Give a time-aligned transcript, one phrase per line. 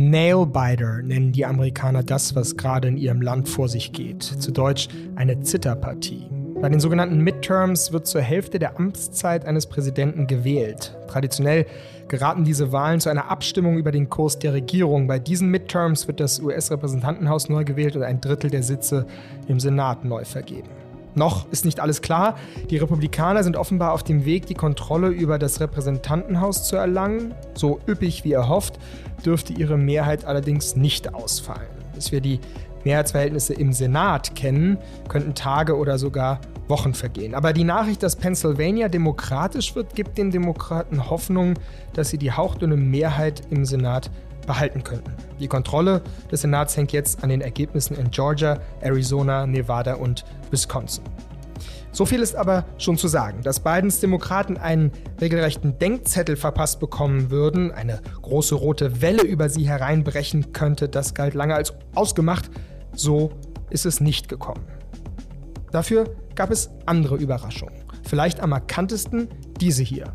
[0.00, 4.22] Nailbiter nennen die Amerikaner das, was gerade in ihrem Land vor sich geht.
[4.22, 6.28] Zu Deutsch eine Zitterpartie.
[6.60, 10.96] Bei den sogenannten Midterms wird zur Hälfte der Amtszeit eines Präsidenten gewählt.
[11.08, 11.66] Traditionell
[12.08, 15.06] geraten diese Wahlen zu einer Abstimmung über den Kurs der Regierung.
[15.06, 19.06] Bei diesen Midterms wird das US-Repräsentantenhaus neu gewählt und ein Drittel der Sitze
[19.46, 20.70] im Senat neu vergeben.
[21.18, 22.36] Noch ist nicht alles klar.
[22.70, 27.34] Die Republikaner sind offenbar auf dem Weg, die Kontrolle über das Repräsentantenhaus zu erlangen.
[27.54, 28.78] So üppig wie erhofft,
[29.26, 31.66] dürfte ihre Mehrheit allerdings nicht ausfallen.
[31.92, 32.38] Bis wir die
[32.84, 34.78] Mehrheitsverhältnisse im Senat kennen,
[35.08, 37.34] könnten Tage oder sogar Wochen vergehen.
[37.34, 41.54] Aber die Nachricht, dass Pennsylvania demokratisch wird, gibt den Demokraten Hoffnung,
[41.94, 44.10] dass sie die hauchdünne Mehrheit im Senat
[44.48, 45.12] behalten könnten.
[45.38, 46.02] Die Kontrolle
[46.32, 51.04] des Senats hängt jetzt an den Ergebnissen in Georgia, Arizona, Nevada und Wisconsin.
[51.92, 57.30] So viel ist aber schon zu sagen, dass Bidens Demokraten einen regelrechten Denkzettel verpasst bekommen
[57.30, 62.50] würden, eine große rote Welle über sie hereinbrechen könnte, das galt lange als ausgemacht.
[62.94, 63.30] So
[63.70, 64.64] ist es nicht gekommen.
[65.70, 67.74] Dafür gab es andere Überraschungen.
[68.04, 69.28] Vielleicht am markantesten
[69.60, 70.14] diese hier.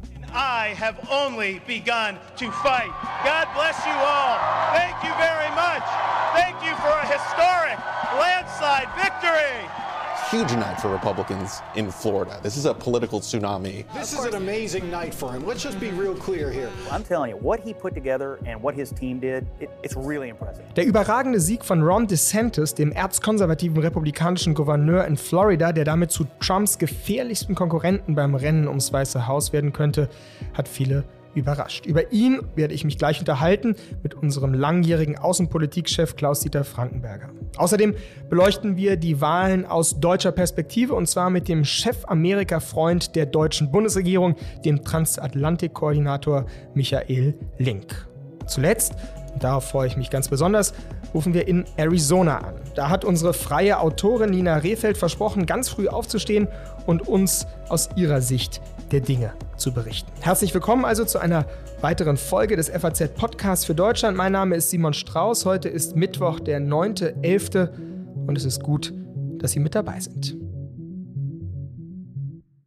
[0.63, 2.87] I have only begun to fight.
[3.27, 4.39] God bless you all.
[4.71, 5.83] Thank you very much.
[6.31, 7.75] Thank you for a historic
[8.15, 9.82] landslide victory
[10.33, 12.39] huge night for Republicans in Florida.
[12.41, 13.85] This is a political tsunami.
[13.93, 15.45] This is an amazing night for him.
[15.45, 16.71] Let's just be real clear here.
[16.91, 20.29] I'm telling you, what he put together and what his team did, it, it's really
[20.29, 20.65] impressive.
[20.75, 26.25] Der überragende Sieg von Ron DeSantis, dem erzkonservativen republikanischen Gouverneur in Florida, der damit zu
[26.39, 30.09] Trumps gefährlichsten Konkurrenten beim Rennen ums Weiße Haus werden könnte,
[30.55, 31.03] hat viele
[31.35, 31.85] überrascht.
[31.85, 37.29] Über ihn werde ich mich gleich unterhalten mit unserem langjährigen Außenpolitikchef Klaus-Dieter Frankenberger.
[37.57, 37.95] Außerdem
[38.29, 44.35] beleuchten wir die Wahlen aus deutscher Perspektive und zwar mit dem Chef-Amerika-Freund der deutschen Bundesregierung,
[44.65, 48.07] dem Transatlantik-Koordinator Michael Link.
[48.47, 48.93] Zuletzt,
[49.33, 50.73] und darauf freue ich mich ganz besonders,
[51.13, 52.55] rufen wir in Arizona an.
[52.75, 56.47] Da hat unsere freie Autorin Nina Rehfeld versprochen, ganz früh aufzustehen
[56.85, 58.61] und uns aus ihrer Sicht
[58.93, 60.11] der Dinge zu berichten.
[60.21, 61.47] Herzlich willkommen also zu einer
[61.81, 64.15] weiteren Folge des FAZ Podcasts für Deutschland.
[64.15, 65.45] Mein Name ist Simon Strauß.
[65.45, 67.69] Heute ist Mittwoch, der 9.11.
[68.27, 68.93] und es ist gut,
[69.39, 70.37] dass Sie mit dabei sind.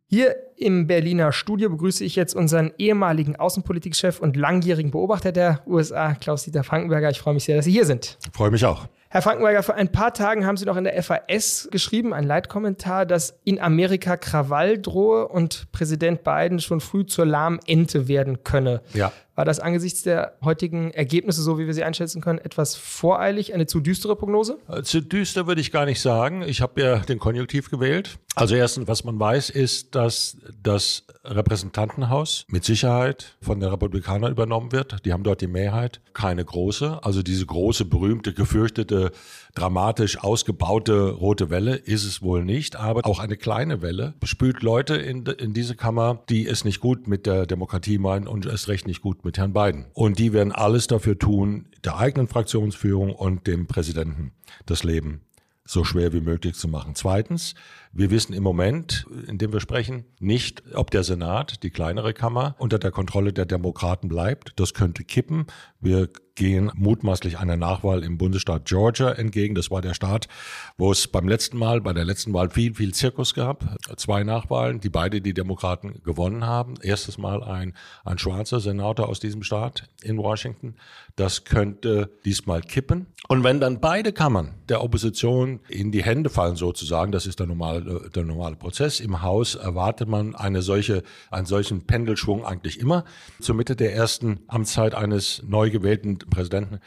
[0.09, 6.15] Hier im Berliner Studio begrüße ich jetzt unseren ehemaligen Außenpolitikchef und langjährigen Beobachter der USA,
[6.15, 7.11] Klaus-Dieter Frankenberger.
[7.11, 8.19] Ich freue mich sehr, dass Sie hier sind.
[8.25, 8.89] Ich freue mich auch.
[9.09, 13.07] Herr Frankenberger, vor ein paar Tagen haben Sie noch in der FAS geschrieben, ein Leitkommentar,
[13.07, 18.83] dass in Amerika Krawall drohe und Präsident Biden schon früh zur lahmen Ente werden könne.
[18.95, 19.13] Ja.
[19.37, 23.67] War das angesichts der heutigen Ergebnisse, so wie wir sie einschätzen können, etwas voreilig, eine
[23.67, 24.59] zu düstere Prognose?
[24.67, 26.41] Äh, zu düster würde ich gar nicht sagen.
[26.41, 28.19] Ich habe ja den Konjunktiv gewählt.
[28.35, 34.73] Also erstens, was man weiß, ist, dass das Repräsentantenhaus mit Sicherheit von den Republikanern übernommen
[34.73, 35.05] wird.
[35.05, 37.01] Die haben dort die Mehrheit, keine große.
[37.03, 39.13] Also diese große, berühmte, gefürchtete
[39.57, 44.97] dramatisch ausgebaute rote Welle ist es wohl nicht, aber auch eine kleine Welle spült Leute
[44.97, 48.87] in, in diese Kammer, die es nicht gut mit der Demokratie meinen und es recht
[48.87, 49.87] nicht gut mit Herrn Biden.
[49.95, 54.33] Und die werden alles dafür tun, der eigenen Fraktionsführung und dem Präsidenten
[54.67, 55.23] das Leben
[55.67, 56.95] so schwer wie möglich zu machen.
[56.95, 57.55] Zweitens,
[57.97, 62.55] wir wissen im Moment, in dem wir sprechen, nicht, ob der Senat, die kleinere Kammer,
[62.59, 64.53] unter der Kontrolle der Demokraten bleibt.
[64.57, 65.47] Das könnte kippen.
[65.81, 69.55] Wir gehen mutmaßlich einer Nachwahl im Bundesstaat Georgia entgegen.
[69.55, 70.29] Das war der Staat,
[70.77, 73.65] wo es beim letzten Mal, bei der letzten Wahl viel, viel Zirkus gab.
[73.97, 76.75] Zwei Nachwahlen, die beide die Demokraten gewonnen haben.
[76.83, 77.75] Erstes Mal ein,
[78.05, 80.77] ein schwarzer Senator aus diesem Staat in Washington.
[81.17, 83.07] Das könnte diesmal kippen.
[83.29, 87.47] Und wenn dann beide Kammern der Opposition in die Hände fallen sozusagen, das ist der
[87.47, 87.81] normale,
[88.15, 89.01] der normale Prozess.
[89.01, 93.05] Im Haus erwartet man eine solche, einen solchen Pendelschwung eigentlich immer.
[93.41, 96.81] Zur Mitte der ersten Amtszeit eines neu gewählten Präsidenten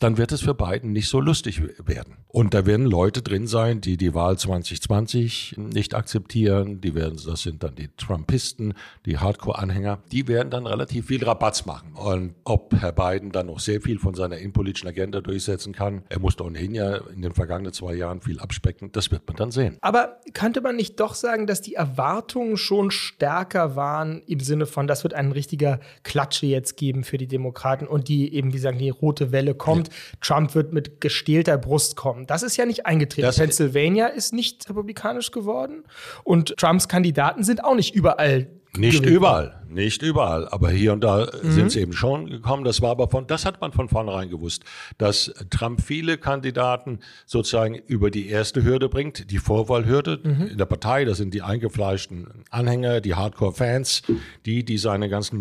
[0.00, 2.16] dann wird es für Biden nicht so lustig werden.
[2.28, 6.80] Und da werden Leute drin sein, die die Wahl 2020 nicht akzeptieren.
[6.80, 8.74] Die werden, das sind dann die Trumpisten,
[9.06, 10.00] die Hardcore-Anhänger.
[10.10, 11.92] Die werden dann relativ viel Rabatz machen.
[11.94, 16.18] Und ob Herr Biden dann noch sehr viel von seiner innenpolitischen Agenda durchsetzen kann, er
[16.18, 19.78] musste ohnehin ja in den vergangenen zwei Jahren viel abspecken, das wird man dann sehen.
[19.80, 24.88] Aber könnte man nicht doch sagen, dass die Erwartungen schon stärker waren im Sinne von,
[24.88, 28.78] das wird ein richtiger Klatsche jetzt geben für die Demokraten und die eben, wie sagen,
[28.78, 29.83] die rote Welle kommt.
[29.88, 29.94] Ja.
[30.20, 32.26] Trump wird mit gestählter Brust kommen.
[32.26, 33.26] Das ist ja nicht eingetreten.
[33.26, 35.84] Das Pennsylvania ist nicht republikanisch geworden
[36.22, 41.02] und Trumps Kandidaten sind auch nicht überall Nicht gewählt überall, nicht überall, aber hier und
[41.02, 42.64] da sind sie eben schon gekommen.
[42.64, 44.64] Das war aber von, das hat man von vornherein gewusst,
[44.98, 51.04] dass Trump viele Kandidaten sozusagen über die erste Hürde bringt, die Vorwahlhürde in der Partei.
[51.04, 54.02] Das sind die eingefleischten Anhänger, die Hardcore-Fans,
[54.44, 55.38] die, die seine ganzen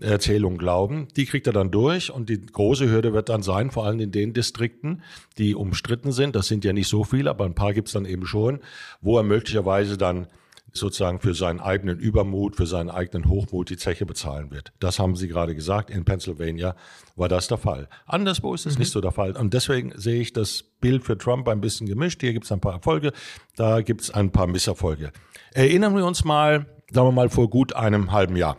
[0.00, 1.08] Märchenerzählungen glauben.
[1.16, 4.10] Die kriegt er dann durch und die große Hürde wird dann sein, vor allem in
[4.10, 5.02] den Distrikten,
[5.38, 6.34] die umstritten sind.
[6.34, 8.60] Das sind ja nicht so viele, aber ein paar gibt's dann eben schon,
[9.00, 10.26] wo er möglicherweise dann
[10.72, 14.72] sozusagen für seinen eigenen Übermut, für seinen eigenen Hochmut die Zeche bezahlen wird.
[14.78, 15.90] Das haben Sie gerade gesagt.
[15.90, 16.76] In Pennsylvania
[17.16, 17.88] war das der Fall.
[18.06, 19.36] Anderswo ist es nicht so der Fall.
[19.36, 22.20] Und deswegen sehe ich das Bild für Trump ein bisschen gemischt.
[22.20, 23.12] Hier gibt es ein paar Erfolge,
[23.56, 25.10] da gibt es ein paar Misserfolge.
[25.52, 28.56] Erinnern wir uns mal, sagen wir mal, vor gut einem halben Jahr.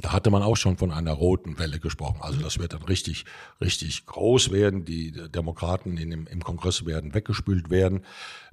[0.00, 2.18] Da hatte man auch schon von einer roten Welle gesprochen.
[2.20, 3.24] Also das wird dann richtig,
[3.60, 4.84] richtig groß werden.
[4.84, 8.04] Die Demokraten in dem, im Kongress werden weggespült werden.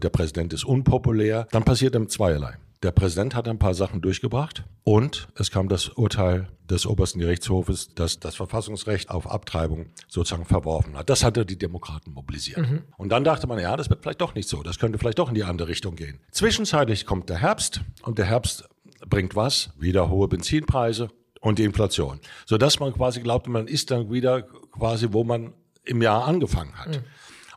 [0.02, 1.48] Der Präsident ist unpopulär.
[1.52, 2.58] Dann passiert dann zweierlei.
[2.84, 7.96] Der Präsident hat ein paar Sachen durchgebracht und es kam das Urteil des obersten Gerichtshofes,
[7.96, 11.10] das das Verfassungsrecht auf Abtreibung sozusagen verworfen hat.
[11.10, 12.58] Das hatte die Demokraten mobilisiert.
[12.98, 14.64] Und dann dachte man, ja, das wird vielleicht doch nicht so.
[14.64, 16.20] Das könnte vielleicht doch in die andere Richtung gehen.
[16.32, 18.68] Zwischenzeitlich kommt der Herbst und der Herbst
[19.08, 19.70] bringt was?
[19.80, 21.10] Wieder hohe Benzinpreise
[21.44, 22.20] und die Inflation.
[22.46, 25.54] Sodass man quasi glaubte, man ist dann wieder quasi, wo man
[25.84, 27.02] im Jahr angefangen hat.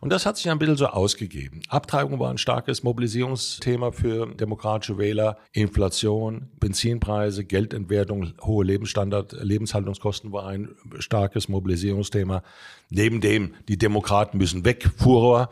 [0.01, 1.63] Und das hat sich ein bisschen so ausgegeben.
[1.69, 5.39] Abtreibung war ein starkes Mobilisierungsthema für demokratische Wähler.
[5.53, 12.43] Inflation, Benzinpreise, Geldentwertung, hohe Lebensstandard, Lebenshaltungskosten war ein starkes Mobilisierungsthema.
[12.91, 15.49] Neben dem, die Demokraten müssen weg, Furor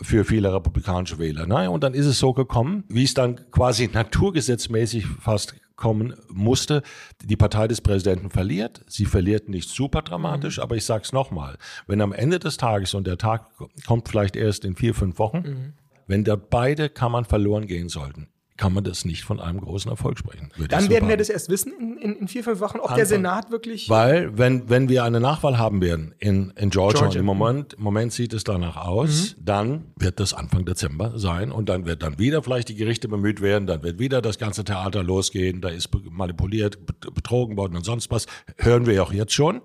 [0.00, 1.46] für viele republikanische Wähler.
[1.46, 6.82] Naja, und dann ist es so gekommen, wie es dann quasi naturgesetzmäßig fast kommen musste.
[7.22, 8.84] Die Partei des Präsidenten verliert.
[8.86, 11.58] Sie verliert nicht super dramatisch, aber ich sage es nochmal.
[11.86, 13.50] Wenn am Ende des Tages, und der Tag
[13.86, 15.74] kommt vielleicht erst in vier, fünf Wochen,
[16.06, 20.16] wenn da beide Kammern verloren gehen sollten, kann man das nicht von einem großen Erfolg
[20.16, 20.50] sprechen.
[20.56, 22.92] ich Dann werden wir das erst wissen in, in, in vier, fünf Wochen, ob der
[22.94, 23.06] Anfang.
[23.06, 23.88] Senat wirklich.
[23.88, 27.18] Weil, wenn, wenn wir eine Nachwahl haben werden in, in Georgia, Georgia.
[27.20, 29.44] im Moment, im Moment sieht es danach aus, Mhm.
[29.44, 33.40] dann wird das Anfang Dezember sein und dann wird dann wieder vielleicht die Gerichte bemüht
[33.40, 37.84] werden, dann wird wieder das ganze Theater losgehen, da ist manipuliert, bet- betrogen worden und
[37.84, 38.26] sonst was.
[38.58, 39.62] Hören wir auch jetzt schon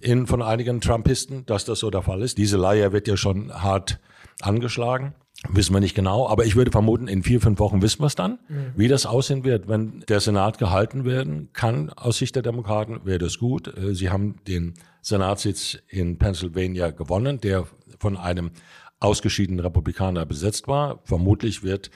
[0.00, 2.38] in, von einigen Trumpisten, dass das so der Fall ist.
[2.38, 4.00] Diese Leier wird ja schon hart
[4.40, 5.14] angeschlagen.
[5.50, 8.14] Wissen wir nicht genau, aber ich würde vermuten, in vier, fünf Wochen wissen wir es
[8.14, 8.38] dann,
[8.76, 9.68] wie das aussehen wird.
[9.68, 13.68] Wenn der Senat gehalten werden kann, aus Sicht der Demokraten, wäre das gut.
[13.76, 17.66] Äh, Sie haben den Senatssitz in Pennsylvania gewonnen, der
[17.98, 18.50] von einem
[18.98, 21.00] ausgeschiedenen Republikaner besetzt war.
[21.04, 21.90] Vermutlich wird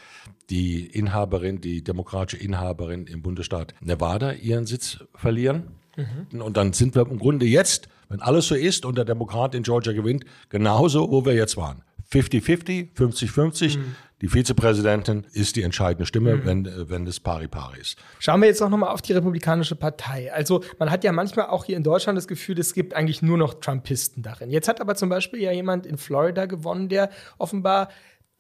[0.51, 5.69] die Inhaberin, die demokratische Inhaberin im Bundesstaat Nevada ihren Sitz verlieren.
[6.41, 9.63] Und dann sind wir im Grunde jetzt, wenn alles so ist und der Demokrat in
[9.63, 11.83] Georgia gewinnt, genauso, wo wir jetzt waren.
[12.13, 13.79] 50-50, 50-50.
[14.21, 17.97] Die Vizepräsidentin ist die entscheidende Stimme, wenn, äh, wenn es pari-pari ist.
[18.19, 20.33] Schauen wir jetzt auch nochmal auf die Republikanische Partei.
[20.33, 23.39] Also man hat ja manchmal auch hier in Deutschland das Gefühl, es gibt eigentlich nur
[23.39, 24.51] noch Trumpisten darin.
[24.51, 27.89] Jetzt hat aber zum Beispiel ja jemand in Florida gewonnen, der offenbar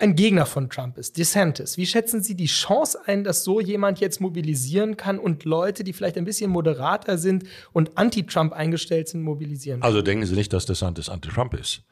[0.00, 1.76] ein Gegner von Trump ist, DeSantis.
[1.76, 5.92] Wie schätzen Sie die Chance ein, dass so jemand jetzt mobilisieren kann und Leute, die
[5.92, 9.86] vielleicht ein bisschen moderater sind und anti-Trump eingestellt sind, mobilisieren kann?
[9.86, 11.82] Also denken Sie nicht, dass DeSantis anti-Trump ist.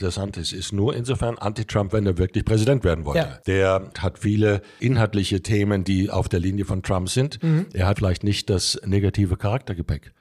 [0.00, 3.20] DeSantis ist nur insofern anti-Trump, wenn er wirklich Präsident werden wollte.
[3.20, 3.38] Ja.
[3.46, 7.38] Der hat viele inhaltliche Themen, die auf der Linie von Trump sind.
[7.72, 10.12] Er hat vielleicht nicht das negative Charaktergepäck,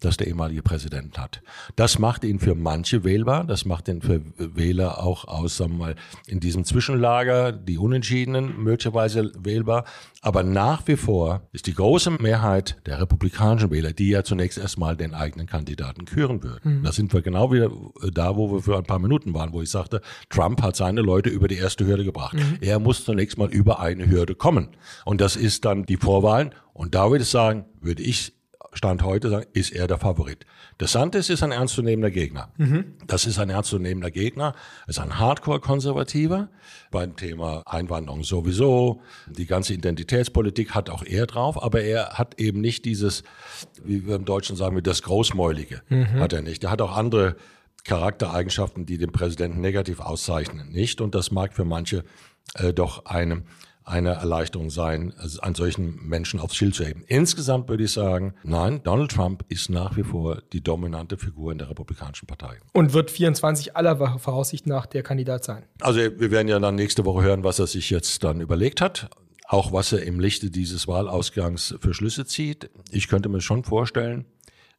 [0.00, 1.42] das der ehemalige Präsident hat.
[1.76, 3.44] Das macht ihn für manche wählbar.
[3.44, 5.94] Das macht ihn für Wähler auch aus, sagen wir mal,
[6.26, 9.84] in diesem Zwischenlager, die Unentschiedenen möglicherweise wählbar.
[10.22, 14.96] Aber nach wie vor ist die große Mehrheit der republikanischen Wähler, die ja zunächst erstmal
[14.96, 16.82] den eigenen Kandidaten küren würden.
[16.82, 17.70] Da sind wir genau wieder
[18.12, 21.30] da, wo wir für ein paar Minuten waren, wo ich sagte, Trump hat seine Leute
[21.30, 22.36] über die erste Hürde gebracht.
[22.60, 24.68] Er muss zunächst mal über eine Hürde kommen.
[25.04, 26.54] Und das ist dann die Vorwahlen.
[26.72, 28.34] Und da würde ich sagen, würde ich
[28.72, 30.46] Stand heute sagen, ist er der Favorit.
[30.80, 32.52] DeSantis ist ein ernstzunehmender Gegner.
[33.06, 34.54] Das ist ein ernstzunehmender Gegner,
[34.86, 36.48] ist ein Hardcore-Konservativer.
[36.90, 39.02] Beim Thema Einwanderung sowieso.
[39.28, 43.24] Die ganze Identitätspolitik hat auch er drauf, aber er hat eben nicht dieses,
[43.84, 45.82] wie wir im Deutschen sagen, wie das Großmäulige.
[46.20, 46.64] Hat er nicht.
[46.64, 47.36] Er hat auch andere
[47.84, 51.00] Charaktereigenschaften, die den Präsidenten negativ auszeichnen, nicht.
[51.00, 52.04] Und das mag für manche
[52.54, 53.42] äh, doch eine,
[53.84, 57.02] eine Erleichterung sein, also an solchen Menschen aufs Schild zu heben.
[57.06, 61.58] Insgesamt würde ich sagen, nein, Donald Trump ist nach wie vor die dominante Figur in
[61.58, 62.58] der Republikanischen Partei.
[62.72, 65.64] Und wird 24 aller Voraussicht nach der Kandidat sein.
[65.80, 69.10] Also wir werden ja dann nächste Woche hören, was er sich jetzt dann überlegt hat.
[69.46, 72.70] Auch was er im Lichte dieses Wahlausgangs für Schlüsse zieht.
[72.92, 74.26] Ich könnte mir schon vorstellen,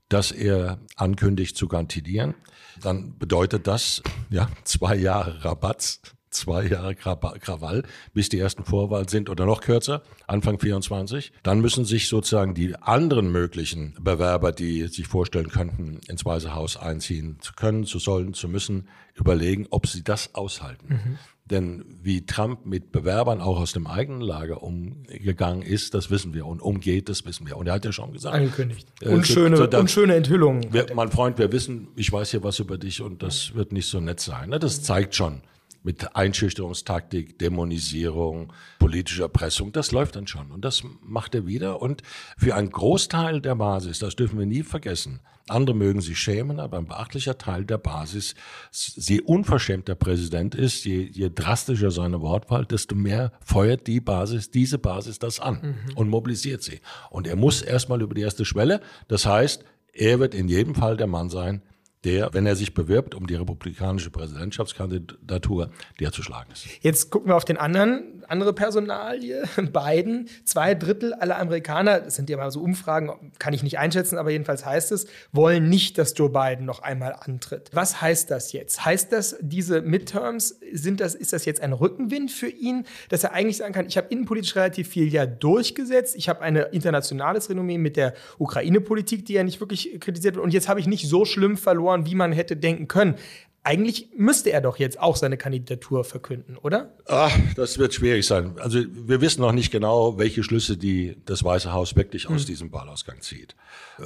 [0.08, 2.36] dass er ankündigt zu kandidieren.
[2.82, 7.84] Dann bedeutet das, ja, zwei Jahre Rabatz zwei Jahre Krawall,
[8.14, 11.32] bis die ersten Vorwahlen sind oder noch kürzer, Anfang 24.
[11.44, 16.78] Dann müssen sich sozusagen die anderen möglichen Bewerber, die sich vorstellen könnten, ins Weiße Haus
[16.78, 20.88] einziehen zu können, zu sollen, zu müssen, überlegen, ob sie das aushalten.
[20.88, 21.18] Mhm.
[21.52, 26.46] Denn wie Trump mit Bewerbern auch aus dem eigenen Lager umgegangen ist, das wissen wir.
[26.46, 27.58] Und umgeht, das wissen wir.
[27.58, 28.34] Und er hat ja schon gesagt.
[28.34, 28.88] Angekündigt.
[29.02, 30.72] Äh, unschöne, so, unschöne Enthüllungen.
[30.72, 33.88] Wir, mein Freund, wir wissen, ich weiß hier was über dich und das wird nicht
[33.88, 34.50] so nett sein.
[34.50, 34.60] Ne?
[34.60, 35.42] Das zeigt schon,
[35.84, 40.52] mit Einschüchterungstaktik, Dämonisierung, politischer Erpressung, das läuft dann schon.
[40.52, 41.82] Und das macht er wieder.
[41.82, 42.04] Und
[42.38, 46.78] für einen Großteil der Basis, das dürfen wir nie vergessen, andere mögen sich schämen, aber
[46.78, 48.36] ein beachtlicher Teil der Basis,
[48.72, 54.52] je unverschämt der Präsident ist, je, je drastischer seine Wortwahl, desto mehr feuert die Basis,
[54.52, 55.98] diese Basis das an mhm.
[55.98, 56.80] und mobilisiert sie.
[57.10, 58.82] Und er muss erstmal über die erste Schwelle.
[59.08, 61.62] Das heißt, er wird in jedem Fall der Mann sein,
[62.04, 66.66] der, wenn er sich bewirbt um die republikanische Präsidentschaftskandidatur, der zu schlagen ist.
[66.82, 69.44] Jetzt gucken wir auf den anderen, andere Personalie.
[69.58, 74.18] Biden, zwei Drittel aller Amerikaner, das sind ja mal so Umfragen, kann ich nicht einschätzen,
[74.18, 77.70] aber jedenfalls heißt es, wollen nicht, dass Joe Biden noch einmal antritt.
[77.74, 78.86] Was heißt das jetzt?
[78.86, 83.34] Heißt das, diese Midterms, sind das, ist das jetzt ein Rückenwind für ihn, dass er
[83.34, 87.78] eigentlich sagen kann, ich habe innenpolitisch relativ viel ja durchgesetzt, ich habe ein internationales Renommee
[87.78, 91.26] mit der Ukraine-Politik, die ja nicht wirklich kritisiert wird und jetzt habe ich nicht so
[91.26, 93.16] schlimm verloren, verloren, wie man hätte denken können.
[93.64, 96.96] Eigentlich müsste er doch jetzt auch seine Kandidatur verkünden, oder?
[97.06, 98.56] Ach, das wird schwierig sein.
[98.60, 102.48] Also wir wissen noch nicht genau, welche Schlüsse die das Weiße Haus wirklich aus hm.
[102.48, 103.56] diesem Wahlausgang zieht.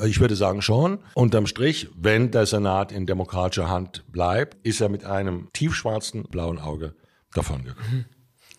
[0.05, 4.89] Ich würde sagen schon, unterm Strich, wenn der Senat in demokratischer Hand bleibt, ist er
[4.89, 6.93] mit einem tiefschwarzen blauen Auge
[7.33, 7.97] davongekommen.
[7.99, 8.05] Mhm.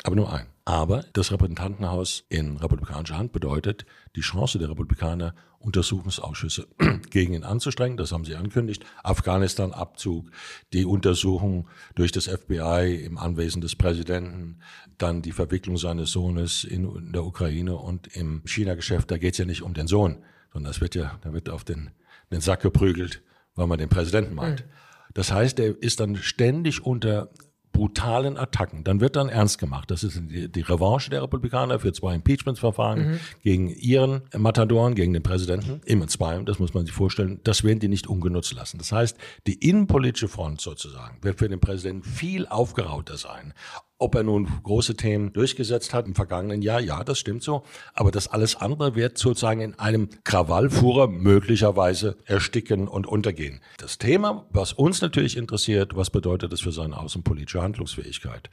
[0.03, 0.47] Aber nur ein.
[0.69, 6.67] Aber das Repräsentantenhaus in republikanischer Hand bedeutet, die Chance der Republikaner, Untersuchungsausschüsse
[7.11, 10.29] gegen ihn anzustrengen, das haben sie angekündigt, Afghanistan-Abzug,
[10.73, 14.59] die Untersuchung durch das FBI im Anwesen des Präsidenten,
[14.99, 19.45] dann die Verwicklung seines Sohnes in, der Ukraine und im China-Geschäft, da geht es ja
[19.45, 21.93] nicht um den Sohn, sondern das wird ja, da wird auf den,
[22.33, 23.23] den Sack geprügelt,
[23.55, 24.67] weil man den Präsidenten meint.
[24.67, 24.71] Mhm.
[25.15, 27.31] Das heißt, er ist dann ständig unter
[27.77, 28.85] brutalen Attacken.
[28.85, 29.91] Dann wird dann ernst gemacht.
[29.91, 33.21] Das ist die, die Revanche der Republikaner für zwei Impeachment-Verfahren mhm.
[33.43, 35.83] gegen ihren Matadoren, gegen den Präsidenten.
[35.85, 37.41] Immer zwei, das muss man sich vorstellen.
[37.45, 38.79] Das werden die nicht ungenutzt lassen.
[38.79, 43.53] Das heißt, die innenpolitische Front sozusagen wird für den Präsidenten viel aufgerauter sein.
[43.99, 47.63] Ob er nun große Themen durchgesetzt hat im vergangenen Jahr, ja, das stimmt so.
[47.95, 53.61] Aber das alles andere wird sozusagen in einem Krawallfuhrer möglicherweise ersticken und untergehen.
[53.79, 58.51] Das Thema, was uns natürlich interessiert, was bedeutet das für seine außenpolitische Handlungsfähigkeit?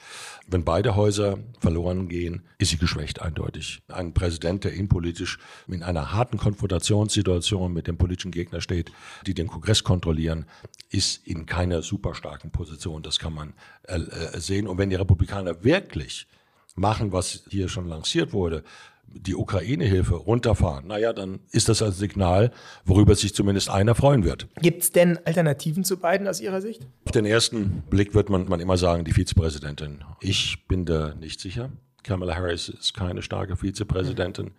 [0.47, 3.81] Wenn beide Häuser verloren gehen, ist sie geschwächt eindeutig.
[3.89, 8.93] Ein Präsident, der innenpolitisch in einer harten Konfrontationssituation mit dem politischen Gegner steht,
[9.27, 10.45] die den Kongress kontrollieren,
[10.89, 13.03] ist in keiner super starken Position.
[13.03, 13.53] Das kann man
[13.87, 14.67] äh, äh sehen.
[14.67, 16.27] Und wenn die Republik Amerikaner wirklich
[16.75, 18.63] machen, was hier schon lanciert wurde,
[19.05, 22.51] die Ukraine-Hilfe runterfahren, naja, dann ist das ein Signal,
[22.83, 24.47] worüber sich zumindest einer freuen wird.
[24.61, 26.87] Gibt es denn Alternativen zu beiden aus Ihrer Sicht?
[27.05, 30.03] Auf den ersten Blick wird man, man immer sagen, die Vizepräsidentin.
[30.19, 31.69] Ich bin da nicht sicher.
[32.03, 34.51] Kamala Harris ist keine starke Vizepräsidentin.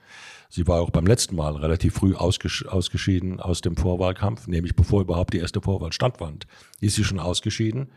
[0.49, 5.03] Sie war auch beim letzten Mal relativ früh ausges ausgeschieden aus dem Vorwahlkampf, nämlich bevor
[5.03, 6.47] überhaupt die erste Vorwahl stattfand,
[6.81, 7.89] ist sie schon ausgeschieden.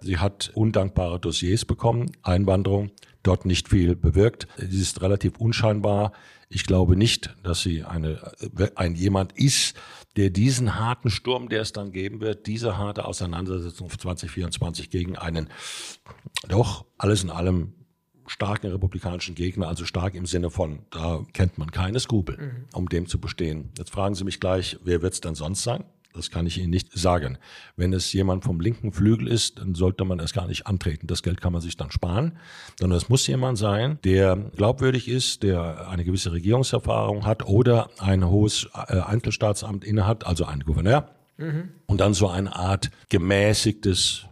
[0.00, 2.90] Sie hat undankbare Dossiers bekommen, Einwanderung,
[3.22, 4.46] dort nicht viel bewirkt.
[4.58, 6.12] Sie ist relativ unscheinbar.
[6.48, 8.32] Ich glaube nicht, dass sie eine,
[8.74, 9.74] ein jemand ist,
[10.16, 15.48] der diesen harten Sturm, der es dann geben wird, diese harte Auseinandersetzung 2024 gegen einen
[16.48, 17.72] doch alles in allem
[18.32, 22.64] starken republikanischen Gegner, also stark im Sinne von, da kennt man keine Skrupel, mhm.
[22.72, 23.70] um dem zu bestehen.
[23.76, 25.84] Jetzt fragen Sie mich gleich, wer wird es denn sonst sein?
[26.14, 27.38] Das kann ich Ihnen nicht sagen.
[27.76, 31.06] Wenn es jemand vom linken Flügel ist, dann sollte man es gar nicht antreten.
[31.06, 32.38] Das Geld kann man sich dann sparen.
[32.78, 38.26] Sondern es muss jemand sein, der glaubwürdig ist, der eine gewisse Regierungserfahrung hat oder ein
[38.26, 41.10] hohes äh, Einzelstaatsamt innehat, also ein Gouverneur.
[41.36, 41.70] Mhm.
[41.86, 44.26] Und dann so eine Art gemäßigtes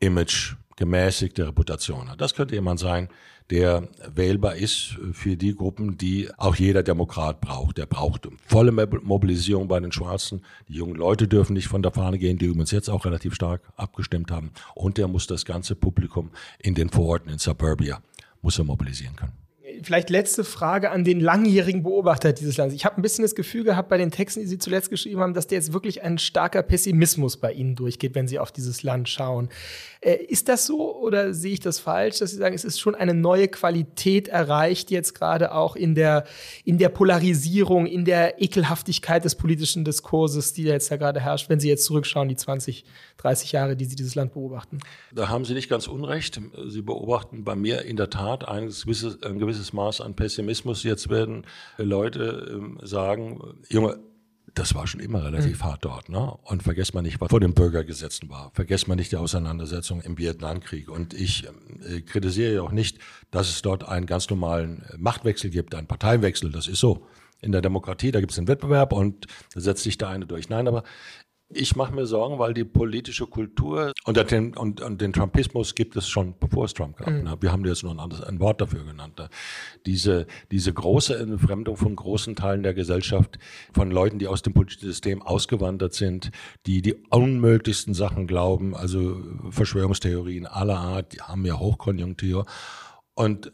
[0.00, 2.20] Image, gemäßigte Reputation hat.
[2.20, 3.08] Das könnte jemand sein,
[3.50, 7.78] der wählbar ist für die Gruppen, die auch jeder Demokrat braucht.
[7.78, 10.42] Der braucht volle Mobilisierung bei den Schwarzen.
[10.68, 13.62] Die jungen Leute dürfen nicht von der Fahne gehen, die übrigens jetzt auch relativ stark
[13.76, 14.50] abgestimmt haben.
[14.74, 18.00] Und der muss das ganze Publikum in den Vororten, in Suburbia,
[18.42, 19.45] muss er mobilisieren können
[19.82, 22.74] vielleicht letzte Frage an den langjährigen Beobachter dieses Landes.
[22.74, 25.34] Ich habe ein bisschen das Gefühl gehabt bei den Texten, die Sie zuletzt geschrieben haben,
[25.34, 29.08] dass der jetzt wirklich ein starker Pessimismus bei Ihnen durchgeht, wenn Sie auf dieses Land
[29.08, 29.48] schauen.
[30.00, 32.94] Äh, ist das so oder sehe ich das falsch, dass Sie sagen, es ist schon
[32.94, 36.24] eine neue Qualität erreicht, jetzt gerade auch in der,
[36.64, 41.60] in der Polarisierung, in der Ekelhaftigkeit des politischen Diskurses, die jetzt da gerade herrscht, wenn
[41.60, 42.84] Sie jetzt zurückschauen, die 20,
[43.18, 44.78] 30 Jahre, die Sie dieses Land beobachten?
[45.12, 46.40] Da haben Sie nicht ganz unrecht.
[46.68, 50.82] Sie beobachten bei mir in der Tat ein gewisses, ein gewisses Maß an Pessimismus.
[50.82, 51.46] Jetzt werden
[51.78, 53.98] Leute ähm, sagen, Junge,
[54.56, 55.64] das war schon immer relativ mhm.
[55.64, 56.08] hart dort.
[56.08, 56.34] Ne?
[56.44, 58.50] Und vergesst man nicht, was vor den Bürgergesetzen war.
[58.54, 60.88] Vergesst man nicht die Auseinandersetzung im Vietnamkrieg.
[60.88, 61.46] Und ich
[61.86, 62.98] äh, kritisiere ja auch nicht,
[63.30, 66.50] dass es dort einen ganz normalen Machtwechsel gibt, einen Parteiwechsel.
[66.50, 67.06] Das ist so.
[67.42, 70.48] In der Demokratie, da gibt es einen Wettbewerb und da setzt sich der eine durch.
[70.48, 70.84] Nein, aber
[71.48, 75.94] ich mache mir Sorgen, weil die politische Kultur und den, und, und den Trumpismus gibt
[75.96, 77.08] es schon, bevor es Trump gab.
[77.08, 77.22] Mhm.
[77.22, 77.36] Ne?
[77.40, 79.22] Wir haben jetzt nur ein, anderes, ein Wort dafür genannt.
[79.86, 83.38] Diese, diese große Entfremdung von großen Teilen der Gesellschaft,
[83.72, 86.30] von Leuten, die aus dem politischen System ausgewandert sind,
[86.66, 92.44] die die unmöglichsten Sachen glauben, also Verschwörungstheorien aller Art, die haben ja Hochkonjunktur.
[93.14, 93.52] Und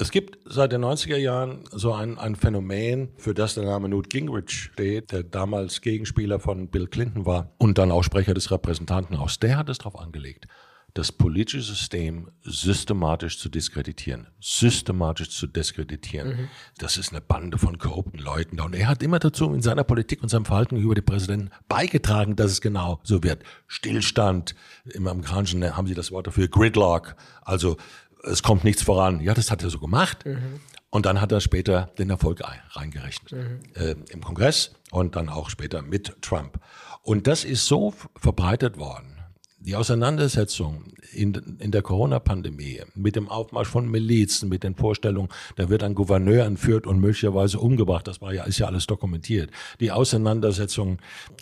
[0.00, 4.08] es gibt seit den 90er Jahren so ein, ein Phänomen, für das der Name Newt
[4.08, 9.40] Gingrich steht, der damals Gegenspieler von Bill Clinton war und dann auch Sprecher des Repräsentantenhauses.
[9.40, 10.46] Der hat es darauf angelegt,
[10.94, 14.26] das politische System systematisch zu diskreditieren.
[14.40, 16.28] Systematisch zu diskreditieren.
[16.28, 16.48] Mhm.
[16.78, 18.58] Das ist eine Bande von korrupten Leuten.
[18.60, 22.36] Und er hat immer dazu in seiner Politik und seinem Verhalten gegenüber dem Präsidenten beigetragen,
[22.36, 23.44] dass es genau so wird.
[23.66, 24.54] Stillstand,
[24.86, 27.76] im Amerikanischen haben sie das Wort dafür, Gridlock, also
[28.24, 29.20] es kommt nichts voran.
[29.20, 30.24] Ja, das hat er so gemacht.
[30.26, 30.60] Mhm.
[30.90, 33.60] Und dann hat er später den Erfolg reingerechnet mhm.
[33.74, 36.58] äh, im Kongress und dann auch später mit Trump.
[37.02, 39.19] Und das ist so verbreitet worden.
[39.62, 45.68] Die Auseinandersetzung in, in der Corona-Pandemie mit dem Aufmarsch von Milizen, mit den Vorstellungen, da
[45.68, 49.50] wird ein Gouverneur entführt und möglicherweise umgebracht, das war ja, ist ja alles dokumentiert.
[49.78, 50.98] Die Auseinandersetzung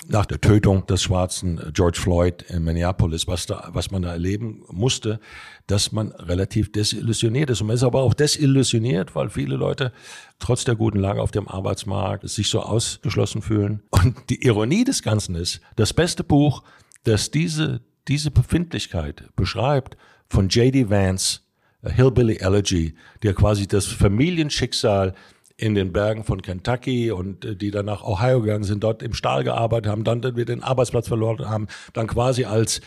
[0.09, 4.65] nach der Tötung des schwarzen George Floyd in Minneapolis, was da, was man da erleben
[4.69, 5.21] musste,
[5.69, 7.61] dass man relativ desillusioniert ist.
[7.61, 9.93] Und man ist aber auch desillusioniert, weil viele Leute
[10.41, 13.85] trotz der guten Lage auf dem Arbeitsmarkt sich so ausgeschlossen fühlen.
[13.91, 16.65] Und die Ironie des Ganzen ist, das beste Buch,
[17.05, 19.97] das diese, diese Befindlichkeit beschreibt,
[20.29, 20.91] von J.D.
[20.91, 21.41] Vance,
[21.83, 25.15] Hillbilly Elegy, der quasi das Familienschicksal
[25.57, 29.13] in den Bergen von Kentucky und äh, die dann nach Ohio gegangen sind, dort im
[29.13, 32.81] Stahl gearbeitet haben, dann wieder den Arbeitsplatz verloren haben, dann quasi als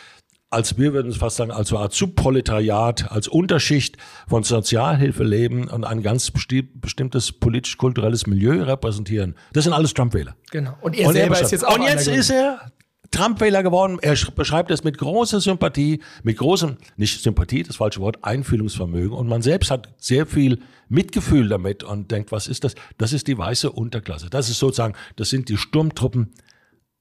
[0.53, 3.97] als wir würden es fast sagen, als so Art Subproletariat, als Unterschicht
[4.27, 9.35] von Sozialhilfe leben und ein ganz bestimmtes politisch-kulturelles Milieu repräsentieren.
[9.53, 10.35] Das sind alles Trump-Wähler.
[10.51, 10.77] Genau.
[10.81, 12.69] Und er und selber er ist jetzt auch Und jetzt ist er
[13.11, 13.99] Trump-Wähler geworden.
[14.01, 19.15] Er beschreibt es mit großer Sympathie, mit großem, nicht Sympathie, das falsche Wort, Einfühlungsvermögen.
[19.15, 22.75] Und man selbst hat sehr viel Mitgefühl damit und denkt, was ist das?
[22.97, 24.29] Das ist die weiße Unterklasse.
[24.29, 26.31] Das ist sozusagen, das sind die Sturmtruppen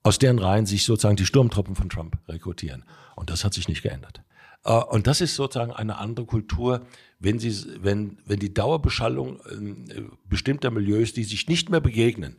[0.02, 2.84] aus deren Reihen sich sozusagen die Sturmtruppen von Trump rekrutieren.
[3.16, 4.22] Und das hat sich nicht geändert.
[4.64, 6.86] Äh, und das ist sozusagen eine andere Kultur,
[7.18, 12.36] wenn, sie, wenn, wenn die Dauerbeschallung ähm, bestimmter Milieus, die sich nicht mehr begegnen,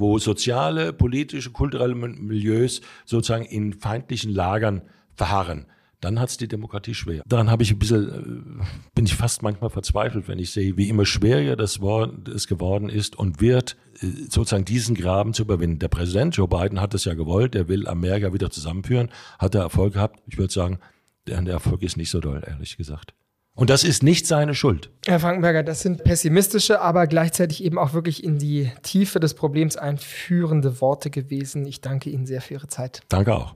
[0.00, 4.82] wo soziale, politische, kulturelle Milieus sozusagen in feindlichen Lagern
[5.14, 5.66] verharren,
[6.00, 7.22] dann hat es die Demokratie schwer.
[7.26, 10.88] Daran habe ich ein bisschen, äh, bin ich fast manchmal verzweifelt, wenn ich sehe, wie
[10.88, 15.78] immer schwieriger das Wort es geworden ist und wird, äh, sozusagen diesen Graben zu überwinden.
[15.78, 19.60] Der Präsident Joe Biden hat es ja gewollt, er will Amerika wieder zusammenführen, hat er
[19.62, 20.20] Erfolg gehabt.
[20.26, 20.78] Ich würde sagen,
[21.26, 23.14] der Erfolg ist nicht so doll, ehrlich gesagt.
[23.60, 24.88] Und das ist nicht seine Schuld.
[25.04, 29.76] Herr Frankenberger, das sind pessimistische, aber gleichzeitig eben auch wirklich in die Tiefe des Problems
[29.76, 31.66] einführende Worte gewesen.
[31.66, 33.02] Ich danke Ihnen sehr für Ihre Zeit.
[33.10, 33.54] Danke auch.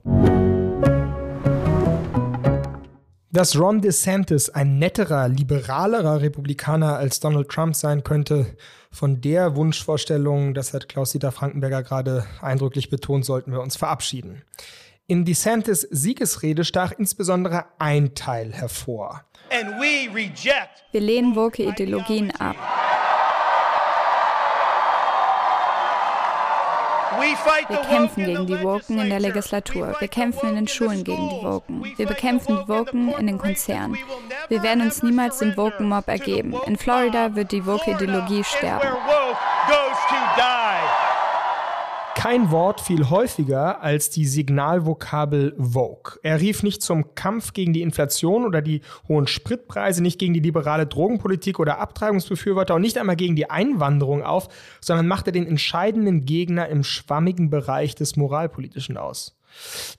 [3.31, 8.45] Dass Ron DeSantis ein netterer, liberalerer Republikaner als Donald Trump sein könnte,
[8.91, 14.43] von der Wunschvorstellung, das hat Klaus-Dieter Frankenberger gerade eindrücklich betont, sollten wir uns verabschieden.
[15.07, 19.21] In DeSantis Siegesrede stach insbesondere ein Teil hervor.
[20.91, 22.55] Wir lehnen woke Ideologien ab.
[27.67, 29.95] Wir kämpfen gegen die Woken in der Legislatur.
[29.99, 31.83] Wir kämpfen in den Schulen gegen die Woken.
[31.97, 33.95] Wir bekämpfen die Woken in den Konzernen.
[34.47, 36.55] Wir werden uns niemals dem Woken-Mob ergeben.
[36.65, 38.87] In Florida wird die Woke-Ideologie sterben.
[42.25, 46.17] Kein Wort fiel häufiger als die Signalvokabel Vogue.
[46.23, 50.39] Er rief nicht zum Kampf gegen die Inflation oder die hohen Spritpreise, nicht gegen die
[50.39, 54.47] liberale Drogenpolitik oder Abtreibungsbefürworter und nicht einmal gegen die Einwanderung auf,
[54.81, 59.37] sondern machte den entscheidenden Gegner im schwammigen Bereich des Moralpolitischen aus.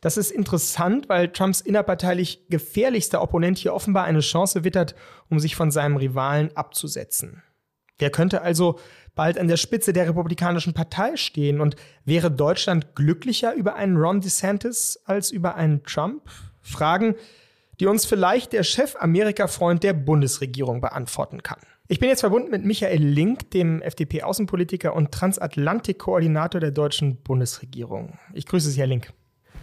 [0.00, 4.96] Das ist interessant, weil Trumps innerparteilich gefährlichster Opponent hier offenbar eine Chance wittert,
[5.30, 7.44] um sich von seinem Rivalen abzusetzen.
[8.00, 8.78] Der könnte also
[9.16, 11.60] bald an der Spitze der Republikanischen Partei stehen.
[11.60, 11.74] Und
[12.04, 16.30] wäre Deutschland glücklicher über einen Ron DeSantis als über einen Trump?
[16.60, 17.14] Fragen,
[17.80, 21.58] die uns vielleicht der Chef-Amerika-Freund der Bundesregierung beantworten kann.
[21.88, 28.18] Ich bin jetzt verbunden mit Michael Link, dem FDP-Außenpolitiker und Transatlantik-Koordinator der deutschen Bundesregierung.
[28.34, 29.12] Ich grüße Sie, Herr Link.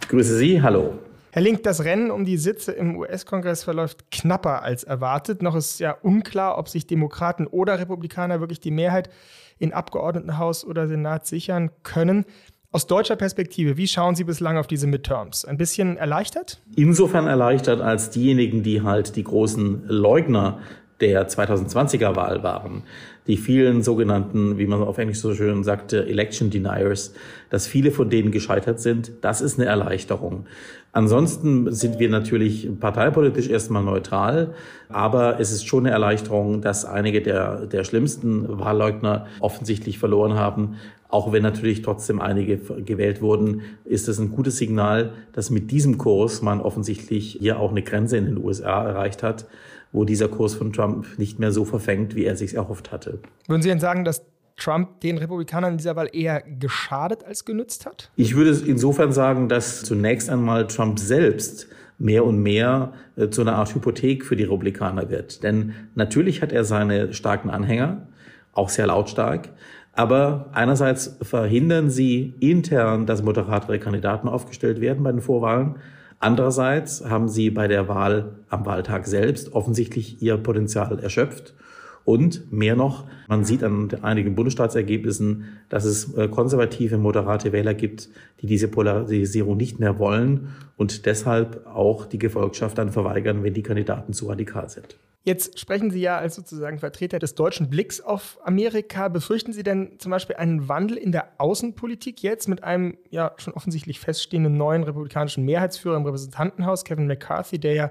[0.00, 0.98] Ich grüße Sie, hallo.
[1.34, 5.42] Herr Link, das Rennen um die Sitze im US-Kongress verläuft knapper als erwartet.
[5.42, 9.10] Noch ist ja unklar, ob sich Demokraten oder Republikaner wirklich die Mehrheit
[9.58, 12.24] in Abgeordnetenhaus oder Senat sichern können.
[12.70, 15.44] Aus deutscher Perspektive, wie schauen Sie bislang auf diese Midterms?
[15.44, 16.62] Ein bisschen erleichtert?
[16.76, 20.60] Insofern erleichtert, als diejenigen, die halt die großen Leugner
[21.00, 22.84] der 2020er Wahl waren.
[23.26, 27.14] Die vielen sogenannten, wie man auf Englisch so schön sagte, Election Deniers,
[27.48, 30.44] dass viele von denen gescheitert sind, das ist eine Erleichterung.
[30.92, 34.54] Ansonsten sind wir natürlich parteipolitisch erstmal neutral,
[34.90, 40.76] aber es ist schon eine Erleichterung, dass einige der, der schlimmsten Wahlleugner offensichtlich verloren haben.
[41.08, 45.96] Auch wenn natürlich trotzdem einige gewählt wurden, ist es ein gutes Signal, dass mit diesem
[45.96, 49.46] Kurs man offensichtlich hier auch eine Grenze in den USA erreicht hat,
[49.94, 53.20] wo dieser Kurs von Trump nicht mehr so verfängt, wie er sich erhofft hatte.
[53.46, 54.26] Würden Sie denn sagen, dass
[54.56, 58.10] Trump den Republikanern in dieser Wahl eher geschadet als genützt hat?
[58.16, 63.54] Ich würde insofern sagen, dass zunächst einmal Trump selbst mehr und mehr äh, zu einer
[63.54, 65.44] Art Hypothek für die Republikaner wird.
[65.44, 68.08] Denn natürlich hat er seine starken Anhänger,
[68.52, 69.50] auch sehr lautstark.
[69.92, 75.76] Aber einerseits verhindern sie intern, dass moderatere Kandidaten aufgestellt werden bei den Vorwahlen.
[76.18, 81.54] Andererseits haben sie bei der Wahl am Wahltag selbst offensichtlich ihr Potenzial erschöpft.
[82.04, 88.10] Und mehr noch, man sieht an einigen Bundesstaatsergebnissen, dass es äh, konservative, moderate Wähler gibt,
[88.42, 93.62] die diese Polarisierung nicht mehr wollen und deshalb auch die Gefolgschaft dann verweigern, wenn die
[93.62, 94.96] Kandidaten zu radikal sind.
[95.26, 99.08] Jetzt sprechen Sie ja als sozusagen Vertreter des deutschen Blicks auf Amerika.
[99.08, 103.54] Befürchten Sie denn zum Beispiel einen Wandel in der Außenpolitik jetzt mit einem ja schon
[103.54, 107.90] offensichtlich feststehenden neuen republikanischen Mehrheitsführer im Repräsentantenhaus, Kevin McCarthy, der ja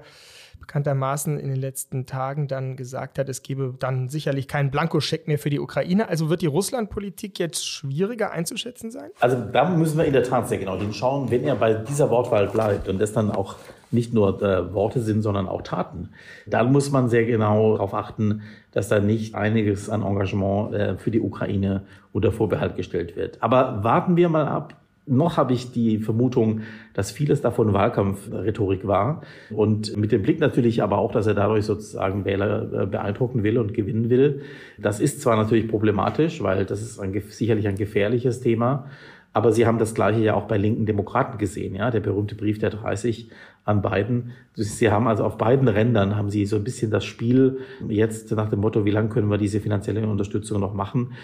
[0.64, 5.38] bekanntermaßen in den letzten Tagen dann gesagt hat, es gebe dann sicherlich keinen Blankoscheck mehr
[5.38, 6.08] für die Ukraine.
[6.08, 9.10] Also wird die Russlandpolitik jetzt schwieriger einzuschätzen sein?
[9.20, 12.48] Also da müssen wir in der Tat sehr genau hinschauen, wenn er bei dieser Wortwahl
[12.48, 13.56] bleibt und das dann auch
[13.90, 16.08] nicht nur äh, Worte sind, sondern auch Taten.
[16.46, 18.40] Dann muss man sehr genau darauf achten,
[18.72, 23.42] dass da nicht einiges an Engagement äh, für die Ukraine unter Vorbehalt gestellt wird.
[23.42, 24.74] Aber warten wir mal ab
[25.06, 26.62] noch habe ich die Vermutung,
[26.94, 29.22] dass vieles davon Wahlkampfrhetorik war.
[29.50, 33.58] Und mit dem Blick natürlich aber auch, dass er dadurch sozusagen Wähler äh, beeindrucken will
[33.58, 34.42] und gewinnen will.
[34.78, 38.86] Das ist zwar natürlich problematisch, weil das ist ein, sicherlich ein gefährliches Thema.
[39.34, 42.60] Aber Sie haben das Gleiche ja auch bei linken Demokraten gesehen, ja, der berühmte Brief
[42.60, 43.30] der 30
[43.64, 44.32] an beiden.
[44.54, 48.50] Sie haben also auf beiden Rändern haben Sie so ein bisschen das Spiel jetzt nach
[48.50, 51.14] dem Motto, wie lange können wir diese finanzielle Unterstützung noch machen?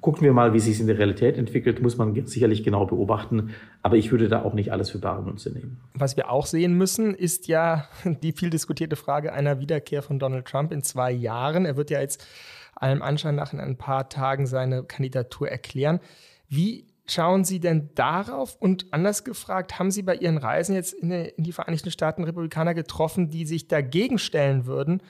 [0.00, 3.54] Gucken wir mal, wie sich es in der Realität entwickelt, muss man sicherlich genau beobachten.
[3.82, 5.78] Aber ich würde da auch nicht alles für bare Münze nehmen.
[5.94, 10.46] Was wir auch sehen müssen, ist ja die viel diskutierte Frage einer Wiederkehr von Donald
[10.46, 11.64] Trump in zwei Jahren.
[11.64, 12.26] Er wird ja jetzt
[12.74, 16.00] allem Anschein nach in ein paar Tagen seine Kandidatur erklären.
[16.48, 18.56] Wie schauen Sie denn darauf?
[18.56, 22.24] Und anders gefragt, haben Sie bei Ihren Reisen jetzt in die, in die Vereinigten Staaten
[22.24, 25.02] Republikaner getroffen, die sich dagegen stellen würden?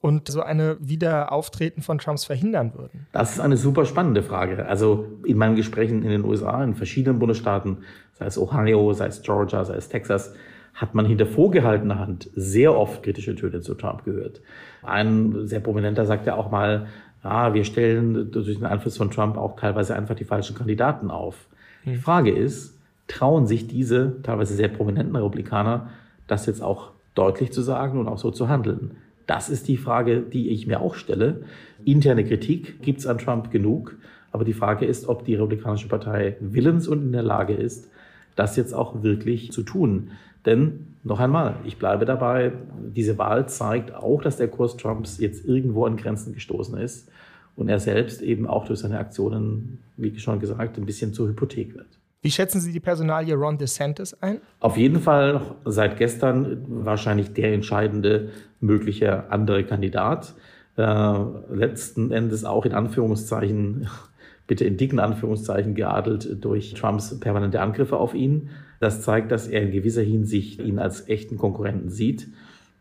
[0.00, 3.06] und so eine Wiederauftreten von Trumps verhindern würden?
[3.12, 4.66] Das ist eine super spannende Frage.
[4.66, 7.78] Also in meinen Gesprächen in den USA, in verschiedenen Bundesstaaten,
[8.14, 10.34] sei es Ohio, sei es Georgia, sei es Texas,
[10.72, 14.40] hat man hinter vorgehaltener Hand sehr oft kritische Töne zu Trump gehört.
[14.82, 16.86] Ein sehr prominenter sagt ja auch mal,
[17.22, 21.48] ja, wir stellen durch den Einfluss von Trump auch teilweise einfach die falschen Kandidaten auf.
[21.84, 22.00] Die hm.
[22.00, 22.78] Frage ist,
[23.08, 25.90] trauen sich diese teilweise sehr prominenten Republikaner,
[26.26, 28.92] das jetzt auch deutlich zu sagen und auch so zu handeln?
[29.26, 31.42] Das ist die Frage, die ich mir auch stelle.
[31.84, 33.96] Interne Kritik gibt es an Trump genug,
[34.32, 37.88] aber die Frage ist, ob die Republikanische Partei willens und in der Lage ist,
[38.36, 40.12] das jetzt auch wirklich zu tun.
[40.46, 42.52] Denn noch einmal, ich bleibe dabei,
[42.94, 47.10] diese Wahl zeigt auch, dass der Kurs Trumps jetzt irgendwo an Grenzen gestoßen ist
[47.56, 51.74] und er selbst eben auch durch seine Aktionen, wie schon gesagt, ein bisschen zur Hypothek
[51.74, 52.00] wird.
[52.22, 54.40] Wie schätzen Sie die Personalie Ron DeSantis ein?
[54.60, 60.34] Auf jeden Fall seit gestern wahrscheinlich der entscheidende mögliche andere Kandidat.
[60.76, 61.14] Äh,
[61.50, 63.88] letzten Endes auch in Anführungszeichen,
[64.46, 68.50] bitte in dicken Anführungszeichen geadelt durch Trumps permanente Angriffe auf ihn.
[68.80, 72.28] Das zeigt, dass er in gewisser Hinsicht ihn als echten Konkurrenten sieht.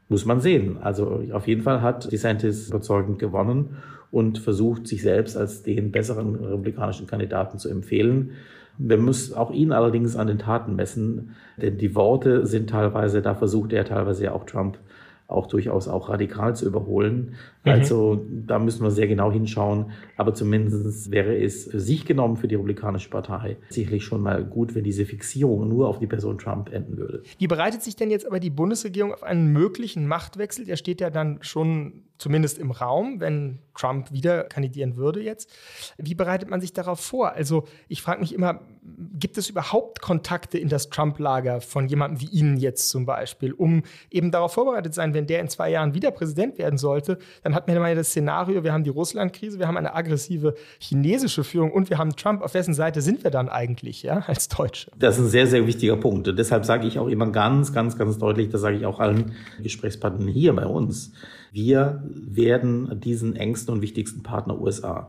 [0.07, 0.77] Muss man sehen.
[0.81, 3.77] Also auf jeden Fall hat DeSantis überzeugend gewonnen
[4.09, 8.31] und versucht, sich selbst als den besseren republikanischen Kandidaten zu empfehlen.
[8.77, 13.35] Wir müssen auch ihn allerdings an den Taten messen, denn die Worte sind teilweise, da
[13.35, 14.79] versucht er teilweise ja auch Trump
[15.27, 17.35] auch durchaus auch radikal zu überholen.
[17.63, 17.71] Mhm.
[17.71, 19.91] Also da müssen wir sehr genau hinschauen.
[20.17, 24.75] Aber zumindest wäre es für sich genommen für die Republikanische Partei sicherlich schon mal gut,
[24.75, 27.23] wenn diese Fixierung nur auf die Person Trump enden würde.
[27.37, 30.65] Wie bereitet sich denn jetzt aber die Bundesregierung auf einen möglichen Machtwechsel?
[30.65, 35.49] Der steht ja dann schon zumindest im Raum, wenn Trump wieder kandidieren würde jetzt.
[35.97, 37.31] Wie bereitet man sich darauf vor?
[37.31, 38.59] Also ich frage mich immer,
[39.17, 43.83] gibt es überhaupt Kontakte in das Trump-Lager von jemandem wie Ihnen jetzt zum Beispiel, um
[44.11, 47.67] eben darauf vorbereitet sein, wenn der in zwei Jahren wieder Präsident werden sollte, dann hat
[47.67, 51.89] man ja das Szenario, wir haben die Russland-Krise, wir haben eine aggressive chinesische Führung und
[51.89, 52.41] wir haben Trump.
[52.41, 54.91] Auf wessen Seite sind wir dann eigentlich, ja, als Deutsche?
[54.97, 56.27] Das ist ein sehr, sehr wichtiger Punkt.
[56.27, 59.33] Und deshalb sage ich auch immer ganz, ganz, ganz deutlich, das sage ich auch allen
[59.61, 61.11] Gesprächspartnern hier bei uns,
[61.51, 65.07] wir werden diesen engsten und wichtigsten Partner USA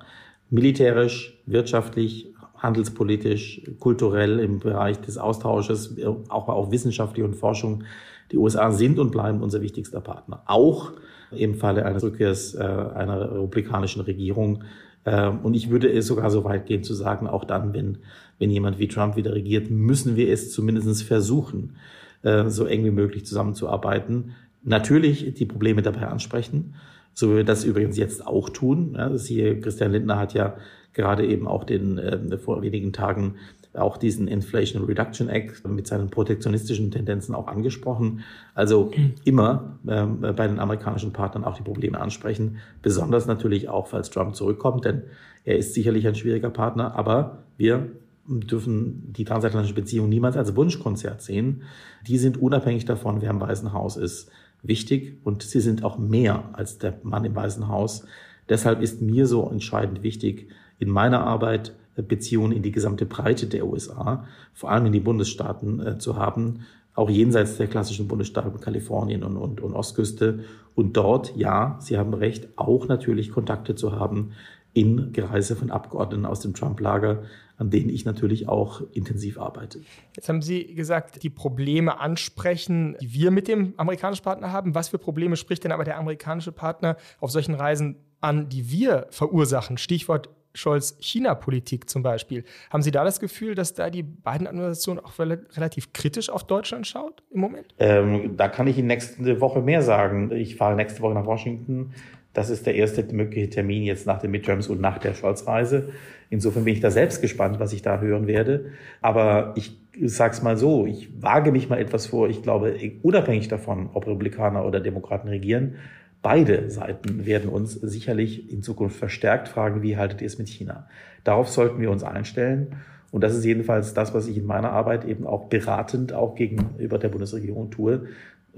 [0.50, 5.96] militärisch, wirtschaftlich, handelspolitisch, kulturell im Bereich des Austausches,
[6.29, 7.85] auch, auch wissenschaftlich und Forschung.
[8.33, 10.42] Die USA sind und bleiben unser wichtigster Partner.
[10.46, 10.92] Auch
[11.33, 14.64] im Falle eines Rückkehrs äh, einer republikanischen Regierung.
[15.05, 17.99] Äh, und ich würde es sogar so weit gehen zu sagen, auch dann, wenn,
[18.38, 21.77] wenn jemand wie Trump wieder regiert, müssen wir es zumindest versuchen,
[22.23, 24.33] äh, so eng wie möglich zusammenzuarbeiten.
[24.62, 26.75] Natürlich die Probleme dabei ansprechen,
[27.14, 28.95] so wie wir das übrigens jetzt auch tun.
[28.97, 30.57] Ja, hier, Christian Lindner hat ja
[30.93, 33.37] gerade eben auch den äh, vor wenigen Tagen
[33.74, 38.24] auch diesen Inflation Reduction Act mit seinen protektionistischen Tendenzen auch angesprochen.
[38.54, 38.90] Also
[39.24, 44.35] immer ähm, bei den amerikanischen Partnern auch die Probleme ansprechen, besonders natürlich auch, falls Trump
[44.35, 45.02] zurückkommt, denn
[45.44, 47.90] er ist sicherlich ein schwieriger Partner, aber wir
[48.26, 51.62] dürfen die transatlantische Beziehung niemals als Wunschkonzert sehen.
[52.06, 54.30] Die sind unabhängig davon, wer im Weißen Haus ist,
[54.62, 58.04] wichtig und sie sind auch mehr als der Mann im Weißen Haus.
[58.48, 63.66] Deshalb ist mir so entscheidend wichtig, in meiner Arbeit Beziehungen in die gesamte Breite der
[63.66, 66.61] USA, vor allem in die Bundesstaaten äh, zu haben,
[66.94, 70.40] auch jenseits der klassischen Bundesstaaten Kalifornien und, und, und Ostküste.
[70.74, 74.33] Und dort, ja, Sie haben recht, auch natürlich Kontakte zu haben
[74.72, 77.24] in Gereise von Abgeordneten aus dem Trump-Lager,
[77.57, 79.81] an denen ich natürlich auch intensiv arbeite.
[80.14, 84.74] Jetzt haben Sie gesagt, die Probleme ansprechen, die wir mit dem amerikanischen Partner haben.
[84.74, 89.07] Was für Probleme spricht denn aber der amerikanische Partner auf solchen Reisen an, die wir
[89.11, 89.76] verursachen?
[89.76, 92.44] Stichwort Scholz China-Politik zum Beispiel.
[92.70, 96.86] Haben Sie da das Gefühl, dass da die beiden Administrationen auch relativ kritisch auf Deutschland
[96.86, 97.74] schaut im Moment?
[97.78, 100.32] Ähm, da kann ich Ihnen nächste Woche mehr sagen.
[100.32, 101.92] Ich fahre nächste Woche nach Washington.
[102.32, 105.90] Das ist der erste mögliche Termin jetzt nach den Midterms und nach der Scholz-Reise.
[106.30, 108.66] Insofern bin ich da selbst gespannt, was ich da hören werde.
[109.00, 112.28] Aber ich sage es mal so, ich wage mich mal etwas vor.
[112.28, 115.76] Ich glaube, unabhängig davon, ob Republikaner oder Demokraten regieren,
[116.22, 120.87] Beide Seiten werden uns sicherlich in Zukunft verstärkt fragen, wie haltet ihr es mit China?
[121.24, 122.76] Darauf sollten wir uns einstellen.
[123.11, 126.98] Und das ist jedenfalls das, was ich in meiner Arbeit eben auch beratend auch gegenüber
[126.98, 128.06] der Bundesregierung tue,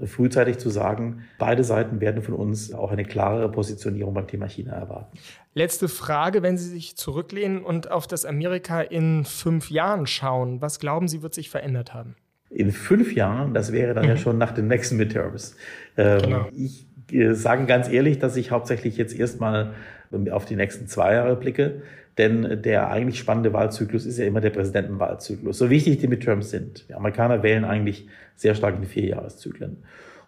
[0.03, 4.73] frühzeitig zu sagen, beide Seiten werden von uns auch eine klarere Positionierung beim Thema China
[4.73, 5.17] erwarten.
[5.53, 10.79] Letzte Frage, wenn Sie sich zurücklehnen und auf das Amerika in fünf Jahren schauen, was
[10.79, 12.15] glauben Sie, wird sich verändert haben?
[12.49, 14.09] In fünf Jahren, das wäre dann mhm.
[14.09, 15.55] ja schon nach den nächsten Midterms.
[15.97, 16.47] Ähm, genau.
[16.55, 16.87] Ich
[17.33, 19.73] sagen ganz ehrlich, dass ich hauptsächlich jetzt erstmal
[20.31, 21.81] auf die nächsten zwei Jahre blicke.
[22.17, 25.57] Denn der eigentlich spannende Wahlzyklus ist ja immer der Präsidentenwahlzyklus.
[25.57, 26.87] So wichtig die Midterms sind.
[26.87, 29.77] Die Amerikaner wählen eigentlich sehr stark in Vierjahreszyklen.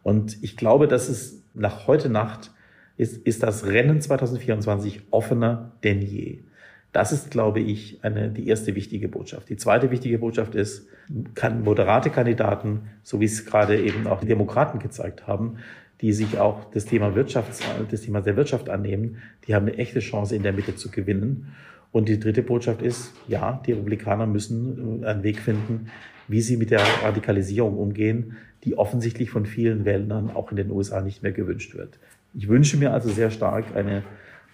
[0.02, 2.52] Und ich glaube, dass es nach heute Nacht
[2.98, 6.40] ist, ist das Rennen 2024 offener denn je.
[6.92, 9.50] Das ist, glaube ich, eine, die erste wichtige Botschaft.
[9.50, 10.88] Die zweite wichtige Botschaft ist,
[11.34, 15.58] kann moderate Kandidaten, so wie es gerade eben auch die Demokraten gezeigt haben,
[16.02, 20.00] die sich auch das Thema Wirtschafts, das Thema der Wirtschaft annehmen, die haben eine echte
[20.00, 21.54] Chance in der Mitte zu gewinnen.
[21.92, 25.88] Und die dritte Botschaft ist, ja, die Republikaner müssen äh, einen Weg finden,
[26.28, 31.02] wie sie mit der Radikalisierung umgehen, die offensichtlich von vielen Wählern auch in den USA
[31.02, 32.00] nicht mehr gewünscht wird.
[32.34, 34.04] Ich wünsche mir also sehr stark eine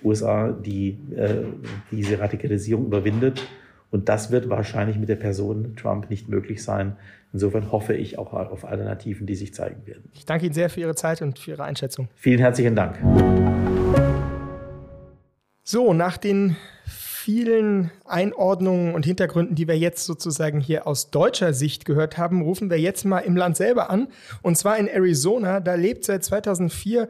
[0.04, 1.44] USA, die äh,
[1.92, 3.48] diese Radikalisierung überwindet.
[3.92, 6.96] Und das wird wahrscheinlich mit der Person Trump nicht möglich sein.
[7.34, 10.10] Insofern hoffe ich auch auf Alternativen, die sich zeigen werden.
[10.14, 12.08] Ich danke Ihnen sehr für Ihre Zeit und für Ihre Einschätzung.
[12.16, 12.98] Vielen herzlichen Dank.
[15.64, 16.56] So, nach den
[17.22, 22.72] vielen Einordnungen und Hintergründen, die wir jetzt sozusagen hier aus deutscher Sicht gehört haben, rufen
[22.72, 24.08] wir jetzt mal im Land selber an.
[24.42, 25.60] Und zwar in Arizona.
[25.60, 27.08] Da lebt seit 2004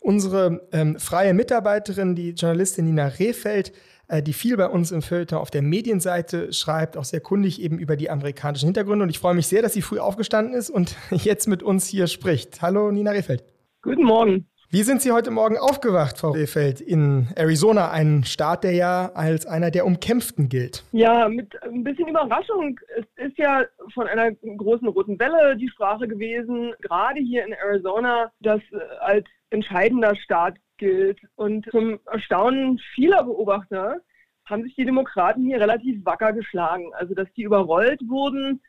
[0.00, 3.72] unsere ähm, freie Mitarbeiterin, die Journalistin Nina Rehfeld.
[4.10, 7.78] Äh, die viel bei uns im Filter auf der Medienseite schreibt, auch sehr kundig eben
[7.78, 9.04] über die amerikanischen Hintergründe.
[9.04, 12.08] Und ich freue mich sehr, dass sie früh aufgestanden ist und jetzt mit uns hier
[12.08, 12.60] spricht.
[12.60, 13.44] Hallo, Nina Rehfeld.
[13.82, 14.46] Guten Morgen.
[14.72, 19.44] Wie sind Sie heute Morgen aufgewacht, Frau Rehfeld, in Arizona, ein Staat, der ja als
[19.44, 20.84] einer der umkämpften gilt?
[20.92, 22.78] Ja, mit ein bisschen Überraschung.
[22.96, 28.30] Es ist ja von einer großen roten Welle die Sprache gewesen, gerade hier in Arizona,
[28.40, 31.20] das äh, als entscheidender Staat gilt.
[31.36, 34.00] Und zum Erstaunen vieler Beobachter
[34.46, 36.92] haben sich die Demokraten hier relativ wacker geschlagen.
[36.94, 38.60] Also, dass die überrollt wurden,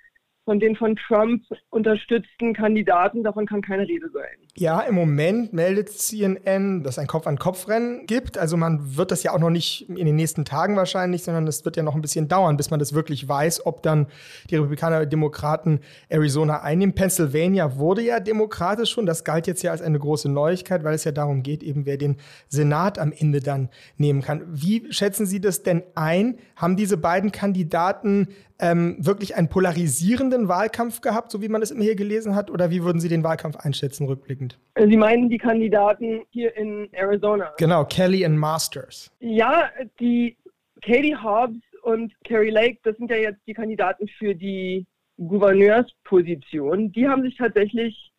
[0.51, 4.35] von den von Trump unterstützten Kandidaten, davon kann keine Rede sein.
[4.57, 8.37] Ja, im Moment meldet CNN, dass es ein Kopf-an-Kopf-Rennen gibt.
[8.37, 11.63] Also man wird das ja auch noch nicht in den nächsten Tagen wahrscheinlich, sondern es
[11.63, 14.07] wird ja noch ein bisschen dauern, bis man das wirklich weiß, ob dann
[14.49, 16.93] die Republikaner und Demokraten Arizona einnehmen.
[16.95, 19.05] Pennsylvania wurde ja demokratisch schon.
[19.05, 21.95] Das galt jetzt ja als eine große Neuigkeit, weil es ja darum geht, eben wer
[21.95, 22.17] den
[22.49, 24.43] Senat am Ende dann nehmen kann.
[24.51, 26.39] Wie schätzen Sie das denn ein?
[26.57, 28.27] Haben diese beiden Kandidaten
[28.61, 32.51] ähm, wirklich einen polarisierenden Wahlkampf gehabt, so wie man es immer hier gelesen hat?
[32.51, 34.59] Oder wie würden Sie den Wahlkampf einschätzen, rückblickend?
[34.77, 37.53] Sie meinen die Kandidaten hier in Arizona?
[37.57, 39.11] Genau, Kelly und Masters.
[39.19, 39.69] Ja,
[39.99, 40.37] die
[40.81, 44.85] Katie Hobbs und Carrie Lake, das sind ja jetzt die Kandidaten für die
[45.17, 46.91] Gouverneursposition.
[46.91, 48.11] Die haben sich tatsächlich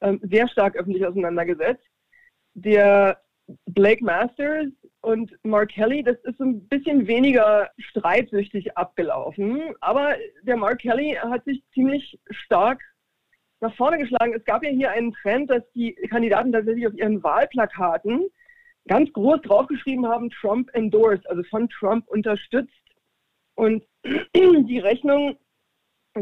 [0.00, 1.84] ähm, sehr stark öffentlich auseinandergesetzt.
[2.54, 3.20] Der
[3.66, 4.66] Blake Masters
[5.04, 9.74] und Mark Kelly, das ist ein bisschen weniger streitsüchtig abgelaufen.
[9.80, 12.80] Aber der Mark Kelly hat sich ziemlich stark
[13.60, 14.34] nach vorne geschlagen.
[14.34, 18.28] Es gab ja hier einen Trend, dass die Kandidaten tatsächlich auf ihren Wahlplakaten
[18.88, 22.72] ganz groß draufgeschrieben haben, Trump endorsed, also von Trump unterstützt.
[23.54, 23.84] Und
[24.34, 25.36] die Rechnung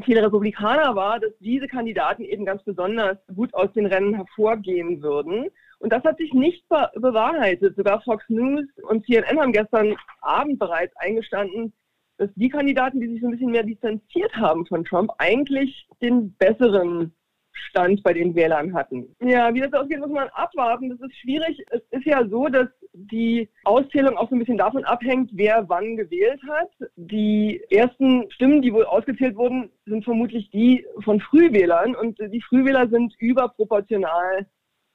[0.05, 5.51] vieler Republikaner war, dass diese Kandidaten eben ganz besonders gut aus den Rennen hervorgehen würden.
[5.83, 7.77] Und das hat sich nicht be bewahrheitet.
[7.77, 11.73] Sogar Fox News und CNN haben gestern Abend bereits eingestanden,
[12.19, 16.35] dass die Kandidaten, die sich so ein bisschen mehr distanziert haben von Trump, eigentlich den
[16.37, 17.13] besseren
[17.51, 19.15] Stand bei den Wählern hatten.
[19.21, 20.89] Ja, wie das ausgeht, muss man abwarten.
[20.89, 21.65] Das ist schwierig.
[21.71, 25.97] Es ist ja so, dass die Auszählung auch so ein bisschen davon abhängt, wer wann
[25.97, 26.71] gewählt hat.
[26.95, 32.89] Die ersten Stimmen, die wohl ausgezählt wurden, sind vermutlich die von Frühwählern und die Frühwähler
[32.89, 34.47] sind überproportional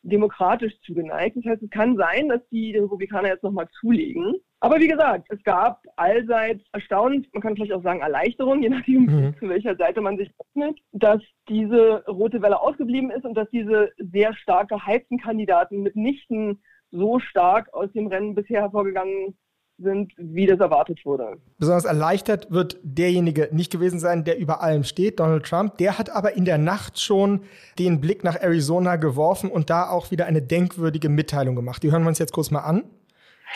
[0.10, 1.38] demokratisch zugeneigt.
[1.38, 4.36] Das heißt, es kann sein, dass die Republikaner jetzt nochmal zulegen.
[4.60, 9.04] Aber wie gesagt, es gab allseits erstaunlich, man kann vielleicht auch sagen Erleichterung, je nachdem,
[9.04, 9.36] mhm.
[9.40, 13.92] zu welcher Seite man sich öffnet, dass diese rote Welle ausgeblieben ist und dass diese
[13.98, 19.38] sehr stark gehypten Kandidaten mitnichten so stark aus dem Rennen bisher hervorgegangen
[19.80, 21.38] sind, wie das erwartet wurde.
[21.60, 25.78] Besonders erleichtert wird derjenige nicht gewesen sein, der über allem steht, Donald Trump.
[25.78, 27.44] Der hat aber in der Nacht schon
[27.78, 31.84] den Blick nach Arizona geworfen und da auch wieder eine denkwürdige Mitteilung gemacht.
[31.84, 32.84] Die hören wir uns jetzt kurz mal an.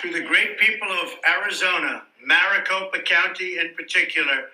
[0.01, 4.47] To the great people of Arizona, Maricopa County in particular,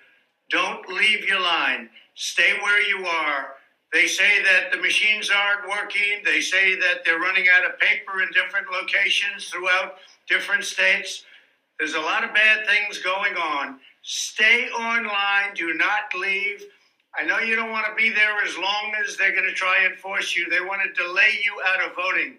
[0.50, 1.90] don't leave your line.
[2.14, 3.54] Stay where you are.
[3.92, 6.24] They say that the machines aren't working.
[6.24, 9.96] They say that they're running out of paper in different locations throughout
[10.28, 11.24] different states.
[11.78, 13.78] There's a lot of bad things going on.
[14.02, 15.54] Stay online.
[15.54, 16.64] Do not leave.
[17.18, 19.84] I know you don't want to be there as long as they're going to try
[19.84, 20.48] and force you.
[20.50, 22.36] They want to delay you out of voting,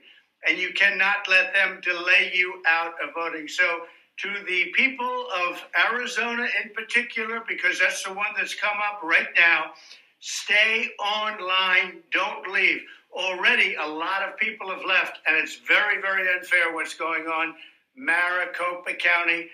[0.48, 3.48] and you cannot let them delay you out of voting.
[3.48, 3.82] So,
[4.18, 9.30] to the people of Arizona in particular, because that's the one that's come up right
[9.38, 9.72] now,
[10.20, 12.02] stay online.
[12.12, 12.82] Don't leave.
[13.14, 17.56] Already, a lot of people have left, and it's very, very unfair what's going on.
[18.00, 19.50] Maricopa County,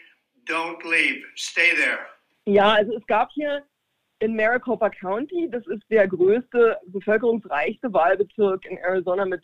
[0.45, 1.23] don't leave.
[1.36, 2.05] Stay there.
[2.45, 3.63] Ja, also es gab hier
[4.19, 9.41] in Maricopa County, das ist der größte, bevölkerungsreichste Wahlbezirk in Arizona mit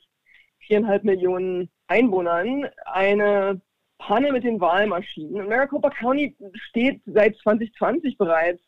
[0.60, 3.60] viereinhalb Millionen Einwohnern, eine
[3.98, 5.48] Panne mit den Wahlmaschinen.
[5.48, 6.36] Maricopa County
[6.70, 8.62] steht seit 2020 bereits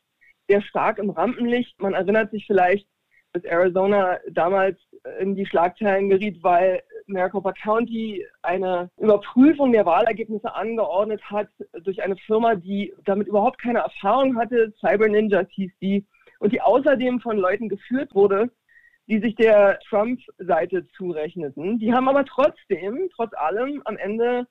[0.48, 1.80] sehr stark im Rampenlicht.
[1.80, 2.88] Man erinnert sich vielleicht,
[3.32, 4.78] dass Arizona damals
[5.20, 11.48] in die Schlagzeilen geriet, weil Maricopa County eine Überprüfung der Wahlergebnisse angeordnet hat
[11.82, 14.72] durch eine Firma, die damit überhaupt keine Erfahrung hatte.
[14.80, 16.06] Cyber Ninjas hieß die
[16.38, 18.50] und die außerdem von Leuten geführt wurde,
[19.06, 21.78] die sich der Trump-Seite zurechneten.
[21.78, 24.46] Die haben aber trotzdem, trotz allem, am Ende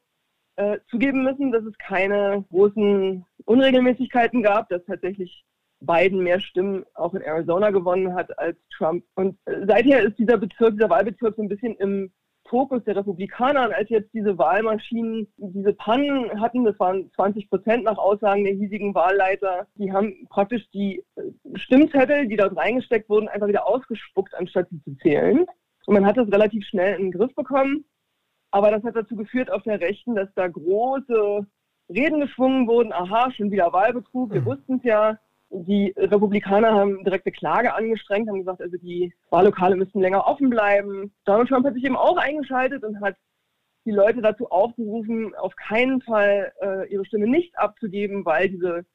[0.56, 5.44] äh, zugeben müssen, dass es keine großen Unregelmäßigkeiten gab, dass tatsächlich
[5.80, 9.04] Biden mehr Stimmen auch in Arizona gewonnen hat als Trump.
[9.16, 12.12] Und äh, seither ist dieser Bezirk, dieser Wahlbezirk so ein bisschen im
[12.54, 13.66] Fokus der Republikaner.
[13.66, 18.54] Und als jetzt diese Wahlmaschinen diese Pannen hatten, das waren 20 Prozent nach Aussagen der
[18.54, 21.24] hiesigen Wahlleiter, die haben praktisch die äh,
[21.56, 25.48] Stimmzettel, die dort reingesteckt wurden, einfach wieder ausgespuckt, anstatt sie zu zählen.
[25.88, 27.86] Und man hat das relativ schnell in den Griff bekommen.
[28.52, 31.48] Aber das hat dazu geführt auf der Rechten, dass da große
[31.90, 32.94] Reden geschwungen wurden.
[32.94, 34.32] Aha, schon wieder Wahlbetrug.
[34.32, 34.46] Wir mhm.
[34.46, 35.18] wussten es ja.
[35.56, 41.14] Die Republikaner haben direkte Klage angestrengt, haben gesagt, also die Wahllokale müssten länger offen bleiben.
[41.26, 43.16] Donald Trump hat sich eben auch eingeschaltet und hat
[43.86, 48.86] die Leute dazu aufgerufen, auf keinen Fall äh, ihre Stimme nicht abzugeben, weil diese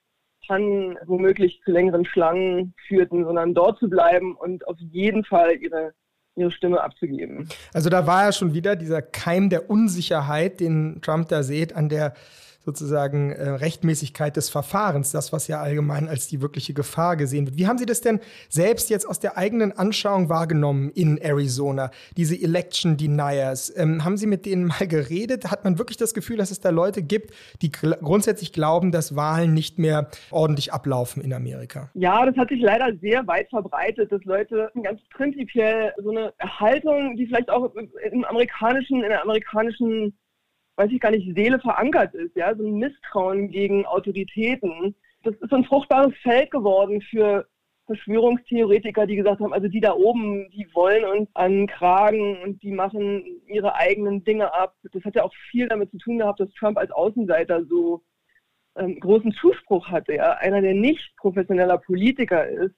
[0.46, 5.92] Pannen womöglich zu längeren Schlangen führten, sondern dort zu bleiben und auf jeden Fall ihre
[6.38, 7.48] ihre Stimme abzugeben.
[7.74, 11.88] Also da war ja schon wieder dieser Keim der Unsicherheit, den Trump da sieht, an
[11.88, 12.14] der
[12.68, 17.56] sozusagen äh, Rechtmäßigkeit des Verfahrens, das, was ja allgemein als die wirkliche Gefahr gesehen wird.
[17.56, 22.34] Wie haben Sie das denn selbst jetzt aus der eigenen Anschauung wahrgenommen in Arizona, diese
[22.36, 23.72] Election Deniers?
[23.74, 25.50] Ähm, haben Sie mit denen mal geredet?
[25.50, 29.54] Hat man wirklich das Gefühl, dass es da Leute gibt, die grundsätzlich glauben, dass Wahlen
[29.54, 31.88] nicht mehr ordentlich ablaufen in Amerika?
[31.94, 37.16] Ja, das hat sich leider sehr weit verbreitet, dass Leute ganz prinzipiell so eine Haltung,
[37.16, 37.74] die vielleicht auch
[38.12, 40.12] im amerikanischen, in der amerikanischen
[40.78, 44.94] weiß ich gar nicht, Seele verankert ist, ja, so ein Misstrauen gegen Autoritäten.
[45.24, 47.46] Das ist ein fruchtbares Feld geworden für
[47.86, 52.70] Verschwörungstheoretiker, die gesagt haben, also die da oben, die wollen uns an Kragen und die
[52.70, 54.76] machen ihre eigenen Dinge ab.
[54.92, 58.02] Das hat ja auch viel damit zu tun gehabt, dass Trump als Außenseiter so
[58.76, 62.74] ähm, großen Zuspruch hatte, ja, einer, der nicht professioneller Politiker ist.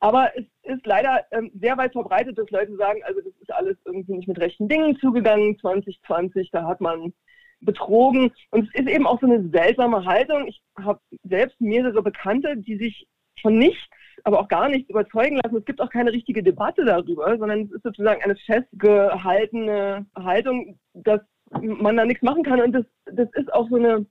[0.00, 3.76] Aber es ist leider ähm, sehr weit verbreitet, dass Leute sagen, also das ist alles
[3.84, 7.12] irgendwie nicht mit rechten Dingen zugegangen 2020, da hat man
[7.60, 8.30] betrogen.
[8.50, 10.46] Und es ist eben auch so eine seltsame Haltung.
[10.46, 13.08] Ich habe selbst mehrere Bekannte, die sich
[13.42, 13.80] von nichts,
[14.24, 15.56] aber auch gar nichts überzeugen lassen.
[15.56, 21.20] Es gibt auch keine richtige Debatte darüber, sondern es ist sozusagen eine festgehaltene Haltung, dass
[21.60, 22.60] man da nichts machen kann.
[22.60, 24.06] Und das, das ist auch so eine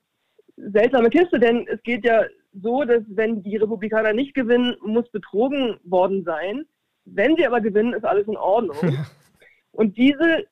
[0.58, 2.24] seltsame Kiste, denn es geht ja
[2.62, 6.66] so, dass wenn die Republikaner nicht gewinnen, muss betrogen worden sein.
[7.06, 8.78] Wenn sie aber gewinnen, ist alles in Ordnung.
[9.72, 10.46] Und diese,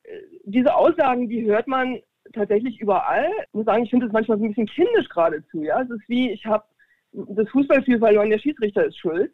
[0.43, 1.99] diese Aussagen, die hört man
[2.33, 3.29] tatsächlich überall.
[3.47, 5.63] Ich muss sagen, ich finde es manchmal so ein bisschen kindisch geradezu.
[5.63, 5.81] Ja?
[5.81, 6.63] Es ist wie, ich habe
[7.11, 9.31] das Fußballspiel verloren, der Schiedsrichter ist schuld.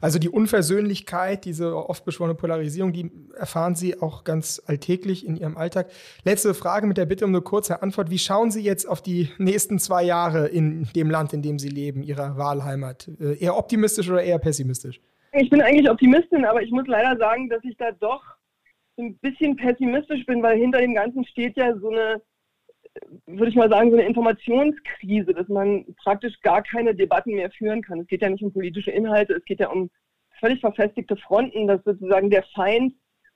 [0.00, 5.56] Also die Unversöhnlichkeit, diese oft beschworene Polarisierung, die erfahren Sie auch ganz alltäglich in Ihrem
[5.56, 5.90] Alltag.
[6.24, 8.10] Letzte Frage mit der Bitte um eine kurze Antwort.
[8.10, 11.68] Wie schauen Sie jetzt auf die nächsten zwei Jahre in dem Land, in dem Sie
[11.68, 13.08] leben, Ihrer Wahlheimat?
[13.20, 15.00] Äh, eher optimistisch oder eher pessimistisch?
[15.32, 18.22] Ich bin eigentlich Optimistin, aber ich muss leider sagen, dass ich da doch
[18.98, 22.20] ein bisschen pessimistisch bin, weil hinter dem Ganzen steht ja so eine
[23.26, 27.82] würde ich mal sagen, so eine Informationskrise, dass man praktisch gar keine Debatten mehr führen
[27.82, 28.00] kann.
[28.00, 29.90] Es geht ja nicht um politische Inhalte, es geht ja um
[30.38, 32.94] völlig verfestigte Fronten, dass sozusagen der Feind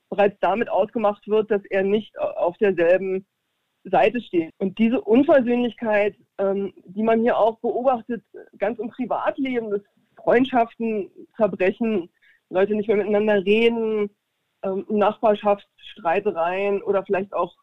[0.09, 3.25] bereits damit ausgemacht wird, dass er nicht auf derselben
[3.83, 4.51] Seite steht.
[4.57, 8.23] Und diese Unversöhnlichkeit, ähm, die man hier auch beobachtet,
[8.57, 9.81] ganz im Privatleben, dass
[10.15, 12.09] Freundschaften zerbrechen,
[12.49, 14.09] Leute nicht mehr miteinander reden,
[14.63, 17.55] ähm, Nachbarschaftsstreitereien oder vielleicht auch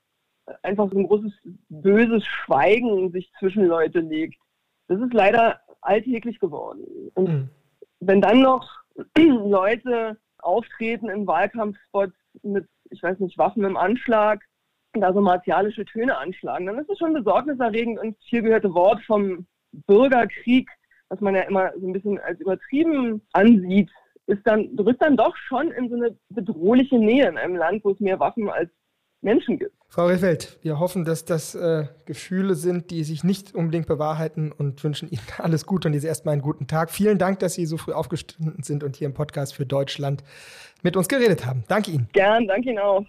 [0.62, 1.32] einfach so ein großes
[1.68, 4.40] böses Schweigen sich zwischen Leute legt.
[4.88, 6.84] Das ist leider alltäglich geworden.
[7.14, 7.50] Und mhm.
[8.00, 8.68] wenn dann noch
[9.18, 14.42] Leute auftreten in Wahlkampfspots mit, ich weiß nicht, Waffen im Anschlag,
[14.94, 19.46] da so martialische Töne anschlagen, dann ist das schon besorgniserregend und viel gehörte Wort vom
[19.86, 20.68] Bürgerkrieg,
[21.08, 23.90] was man ja immer so ein bisschen als übertrieben ansieht,
[24.26, 27.90] ist dann, drückt dann doch schon in so eine bedrohliche Nähe in einem Land, wo
[27.90, 28.70] es mehr Waffen als
[29.22, 29.72] Menschen gibt.
[29.88, 34.82] Frau Rehfeld, wir hoffen, dass das äh, Gefühle sind, die sich nicht unbedingt bewahrheiten und
[34.82, 36.90] wünschen Ihnen alles Gute und jetzt erstmal einen guten Tag.
[36.90, 40.22] Vielen Dank, dass Sie so früh aufgestanden sind und hier im Podcast für Deutschland
[40.82, 41.64] mit uns geredet haben.
[41.68, 42.08] Danke Ihnen.
[42.12, 43.04] Gern, danke Ihnen auch.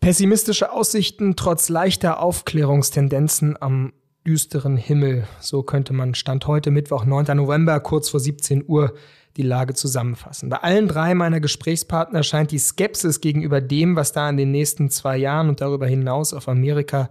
[0.00, 3.92] Pessimistische Aussichten trotz leichter Aufklärungstendenzen am
[4.26, 5.26] düsteren Himmel.
[5.40, 7.36] So könnte man Stand heute Mittwoch, 9.
[7.36, 8.94] November, kurz vor 17 Uhr,
[9.38, 10.50] die Lage zusammenfassen.
[10.50, 14.90] Bei allen drei meiner Gesprächspartner scheint die Skepsis gegenüber dem, was da in den nächsten
[14.90, 17.08] zwei Jahren und darüber hinaus auf Amerika,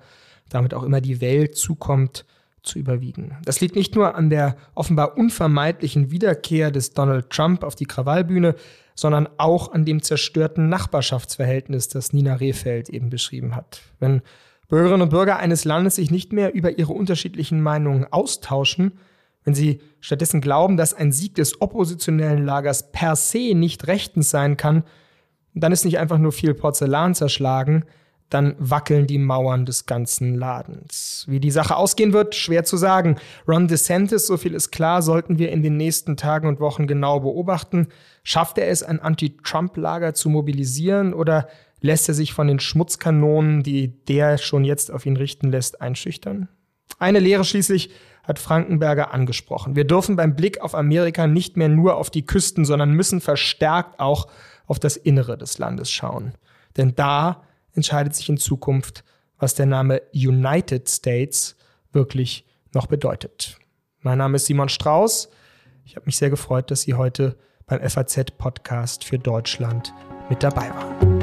[0.49, 2.25] damit auch immer die Welt zukommt,
[2.63, 3.37] zu überwiegen.
[3.45, 8.55] Das liegt nicht nur an der offenbar unvermeidlichen Wiederkehr des Donald Trump auf die Krawallbühne,
[8.93, 13.81] sondern auch an dem zerstörten Nachbarschaftsverhältnis, das Nina Rehfeld eben beschrieben hat.
[13.99, 14.21] Wenn
[14.67, 18.99] Bürgerinnen und Bürger eines Landes sich nicht mehr über ihre unterschiedlichen Meinungen austauschen,
[19.47, 24.57] wenn sie stattdessen glauben, dass ein Sieg des oppositionellen Lagers per se nicht rechtens sein
[24.57, 24.83] kann,
[25.53, 27.85] dann ist nicht einfach nur viel Porzellan zerschlagen,
[28.27, 31.23] dann wackeln die Mauern des ganzen Ladens.
[31.29, 33.15] Wie die Sache ausgehen wird, schwer zu sagen.
[33.47, 37.21] Ron DeSantis, so viel ist klar, sollten wir in den nächsten Tagen und Wochen genau
[37.21, 37.87] beobachten.
[38.23, 41.47] Schafft er es, ein Anti-Trump-Lager zu mobilisieren oder
[41.79, 46.49] lässt er sich von den Schmutzkanonen, die der schon jetzt auf ihn richten lässt, einschüchtern?
[46.99, 47.91] Eine Lehre schließlich
[48.27, 49.75] hat Frankenberger angesprochen.
[49.75, 53.99] Wir dürfen beim Blick auf Amerika nicht mehr nur auf die Küsten, sondern müssen verstärkt
[53.99, 54.27] auch
[54.65, 56.33] auf das Innere des Landes schauen.
[56.75, 59.05] Denn da entscheidet sich in Zukunft,
[59.39, 61.55] was der Name United States
[61.93, 63.57] wirklich noch bedeutet.
[64.01, 65.29] Mein Name ist Simon Strauß.
[65.85, 69.93] Ich habe mich sehr gefreut, dass Sie heute beim FAZ-Podcast für Deutschland
[70.29, 71.16] mit dabei waren.